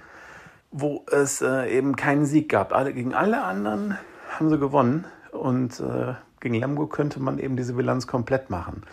wo 0.77 1.05
es 1.09 1.41
äh, 1.41 1.69
eben 1.69 1.95
keinen 1.95 2.25
Sieg 2.25 2.49
gab. 2.49 2.73
Alle, 2.73 2.93
gegen 2.93 3.13
alle 3.13 3.43
anderen 3.43 3.97
haben 4.29 4.49
sie 4.49 4.59
gewonnen 4.59 5.05
und 5.31 5.79
äh, 5.79 6.15
gegen 6.41 6.55
Lemgo 6.55 6.87
könnte 6.87 7.21
man 7.21 7.39
eben 7.39 7.55
diese 7.55 7.75
Bilanz 7.75 8.07
komplett 8.07 8.49
machen. 8.49 8.83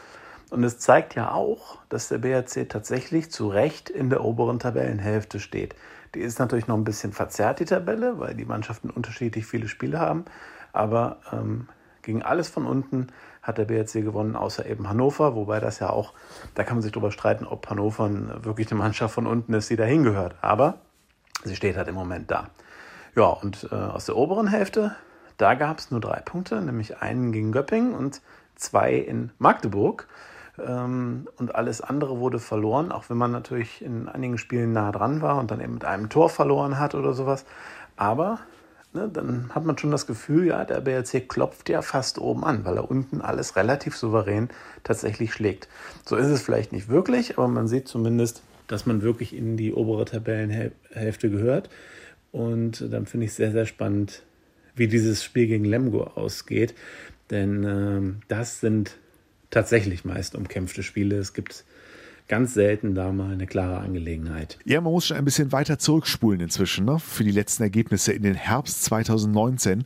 Und 0.51 0.63
es 0.63 0.79
zeigt 0.79 1.17
ja 1.17 1.33
auch, 1.33 1.79
dass 1.89 2.07
der 2.07 2.19
BRC 2.19 2.69
tatsächlich 2.69 3.33
zu 3.33 3.49
Recht 3.49 3.91
in 3.91 4.11
der 4.11 4.23
oberen 4.25 4.61
Tabellenhälfte 4.61 5.41
steht. 5.41 5.75
Die 6.15 6.21
ist 6.21 6.39
natürlich 6.39 6.69
noch 6.69 6.77
ein 6.77 6.85
bisschen 6.85 7.13
verzerrt, 7.13 7.59
die 7.59 7.65
Tabelle, 7.65 8.21
weil 8.21 8.37
die 8.37 8.45
Mannschaften 8.45 8.89
unterschiedlich 8.89 9.45
viele 9.45 9.67
Spiele 9.67 9.99
haben. 9.99 10.25
Aber 10.73 11.17
ähm, 11.33 11.67
gegen 12.03 12.23
alles 12.23 12.49
von 12.49 12.65
unten 12.65 13.09
hat 13.43 13.59
der 13.59 13.65
BRC 13.65 14.05
gewonnen, 14.05 14.37
außer 14.37 14.67
eben 14.67 14.89
Hannover, 14.89 15.35
wobei 15.35 15.59
das 15.59 15.81
ja 15.81 15.91
auch, 15.91 16.13
da 16.55 16.63
kann 16.63 16.77
man 16.77 16.83
sich 16.83 16.93
drüber 16.93 17.11
streiten, 17.11 17.45
ob 17.45 17.69
Hannover 17.69 18.09
wirklich 18.45 18.71
eine 18.71 18.79
Mannschaft 18.79 19.15
von 19.15 19.27
unten 19.27 19.53
ist, 19.55 19.69
die 19.69 19.77
da 19.77 19.85
hingehört. 19.85 20.37
Aber 20.43 20.79
sie 21.45 21.57
steht 21.57 21.77
halt 21.77 21.89
im 21.89 21.95
Moment 21.95 22.31
da. 22.31 22.49
Ja, 23.15 23.27
und 23.27 23.69
äh, 23.71 23.75
aus 23.75 24.07
der 24.07 24.17
oberen 24.17 24.47
Hälfte, 24.47 24.97
da 25.37 25.55
gab 25.55 25.79
es 25.79 25.91
nur 25.91 26.01
drei 26.01 26.21
Punkte, 26.21 26.61
nämlich 26.61 27.03
einen 27.03 27.33
gegen 27.33 27.53
Göppingen 27.53 27.95
und 27.95 28.23
zwei 28.57 28.95
in 28.95 29.31
Magdeburg. 29.39 30.09
Ähm, 30.59 31.29
und 31.37 31.55
alles 31.55 31.81
andere 31.81 32.19
wurde 32.19 32.39
verloren, 32.39 32.93
auch 32.93 33.11
wenn 33.11 33.17
man 33.17 33.33
natürlich 33.33 33.83
in 33.83 34.09
einigen 34.09 34.39
Spielen 34.39 34.73
nah 34.73 34.93
dran 34.93 35.23
war 35.23 35.39
und 35.39 35.51
dann 35.51 35.61
eben 35.61 35.75
mit 35.75 35.85
einem 35.85 36.09
Tor 36.09 36.29
verloren 36.29 36.79
hat 36.79 36.95
oder 36.95 37.13
sowas. 37.15 37.45
Aber 37.97 38.39
ne, 38.93 39.09
dann 39.09 39.51
hat 39.55 39.65
man 39.65 39.79
schon 39.79 39.91
das 39.91 40.07
Gefühl, 40.07 40.47
ja, 40.47 40.65
der 40.65 40.81
BRC 40.81 41.29
klopft 41.29 41.69
ja 41.69 41.83
fast 41.83 42.19
oben 42.19 42.45
an, 42.45 42.65
weil 42.65 42.77
er 42.77 42.91
unten 42.91 43.21
alles 43.21 43.57
relativ 43.57 43.97
souverän 43.97 44.49
tatsächlich 44.85 45.33
schlägt. 45.33 45.69
So 46.05 46.17
ist 46.17 46.29
es 46.29 46.43
vielleicht 46.43 46.73
nicht 46.73 46.89
wirklich, 46.89 47.39
aber 47.39 47.49
man 47.49 47.69
sieht 47.69 47.89
zumindest, 47.89 48.43
dass 48.73 48.87
man 48.87 49.03
wirklich 49.03 49.37
in 49.37 49.59
die 49.59 49.75
obere 49.75 50.07
Tabellenhälfte 50.07 51.29
gehört. 51.29 51.69
Und 52.31 52.91
dann 52.91 53.05
finde 53.05 53.27
ich 53.27 53.35
sehr, 53.35 53.53
sehr 53.53 53.67
spannend, 53.67 54.23
wie 54.75 54.89
dieses 54.89 55.23
Spiel 55.23 55.47
gegen 55.47 55.67
Lemgo 55.67 56.05
ausgeht. 56.05 56.75
Denn 57.31 57.65
ähm, 57.65 58.21
das 58.29 58.61
sind 58.61 58.97
tatsächlich 59.51 60.07
meist 60.07 60.35
umkämpfte 60.35 60.83
Spiele. 60.83 61.17
Es 61.19 61.35
gibt 61.35 61.67
ganz 62.33 62.55
selten 62.55 62.95
da 62.95 63.13
mal 63.13 63.31
eine 63.31 63.47
klare 63.47 63.81
Angelegenheit. 63.81 64.59
Ja, 64.65 64.81
man 64.81 64.91
muss 64.91 65.07
schon 65.07 65.19
ein 65.19 65.25
bisschen 65.27 65.53
weiter 65.53 65.79
zurückspulen 65.79 66.41
inzwischen, 66.41 66.87
ne? 66.87 66.99
für 66.99 67.25
die 67.25 67.31
letzten 67.31 67.63
Ergebnisse 67.63 68.15
in 68.15 68.23
den 68.23 68.37
Herbst 68.37 68.85
2019. 68.85 69.85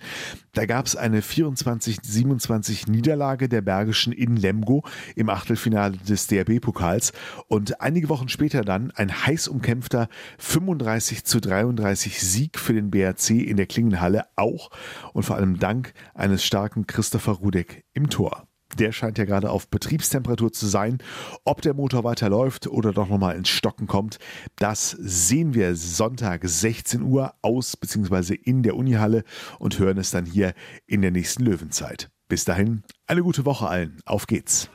Da 0.52 0.64
gab 0.64 0.86
es 0.86 0.94
eine 0.94 1.22
24-27 1.22 2.88
Niederlage 2.88 3.48
der 3.48 3.62
Bergischen 3.62 4.12
in 4.12 4.36
Lemgo 4.36 4.84
im 5.16 5.28
Achtelfinale 5.28 5.96
des 5.96 6.28
DRB-Pokals 6.28 7.12
und 7.48 7.80
einige 7.80 8.08
Wochen 8.08 8.28
später 8.28 8.60
dann 8.60 8.92
ein 8.92 9.26
heiß 9.26 9.48
umkämpfter 9.48 10.08
35 10.38 11.24
zu 11.24 11.40
33 11.40 12.20
Sieg 12.20 12.60
für 12.60 12.74
den 12.74 12.92
BRC 12.92 13.30
in 13.30 13.56
der 13.56 13.66
Klingenhalle 13.66 14.22
auch 14.36 14.70
und 15.14 15.24
vor 15.24 15.34
allem 15.34 15.58
dank 15.58 15.94
eines 16.14 16.44
starken 16.44 16.86
Christopher 16.86 17.32
Rudek 17.32 17.82
im 17.92 18.08
Tor 18.08 18.46
der 18.78 18.92
scheint 18.92 19.18
ja 19.18 19.24
gerade 19.24 19.50
auf 19.50 19.68
Betriebstemperatur 19.68 20.52
zu 20.52 20.66
sein. 20.66 20.98
Ob 21.44 21.62
der 21.62 21.74
Motor 21.74 22.04
weiterläuft 22.04 22.66
oder 22.66 22.92
doch 22.92 23.08
nochmal 23.08 23.36
ins 23.36 23.48
Stocken 23.48 23.86
kommt, 23.86 24.18
das 24.56 24.90
sehen 24.90 25.54
wir 25.54 25.76
Sonntag 25.76 26.42
16 26.44 27.02
Uhr 27.02 27.34
aus 27.42 27.76
bzw. 27.76 28.34
in 28.34 28.62
der 28.62 28.76
Unihalle 28.76 29.24
und 29.58 29.78
hören 29.78 29.98
es 29.98 30.10
dann 30.10 30.26
hier 30.26 30.52
in 30.86 31.02
der 31.02 31.10
nächsten 31.10 31.44
Löwenzeit. 31.44 32.10
Bis 32.28 32.44
dahin, 32.44 32.82
eine 33.06 33.22
gute 33.22 33.44
Woche 33.44 33.68
allen. 33.68 33.98
Auf 34.04 34.26
geht's. 34.26 34.68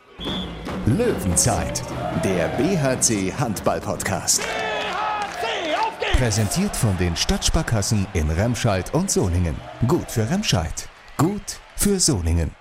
Löwenzeit, 0.86 1.84
der 2.24 2.48
BHC 2.50 3.34
Handball 3.34 3.82
Podcast. 3.82 4.42
BHC, 4.42 5.76
auf 5.76 6.00
geht's! 6.00 6.18
Präsentiert 6.18 6.76
von 6.76 6.98
den 6.98 7.16
Stadtsparkassen 7.16 8.08
in 8.14 8.30
Remscheid 8.30 8.94
und 8.94 9.12
Solingen. 9.12 9.56
Gut 9.88 10.10
für 10.10 10.30
Remscheid. 10.30 10.90
Gut 11.18 11.60
für 11.76 12.00
Solingen. 12.00 12.61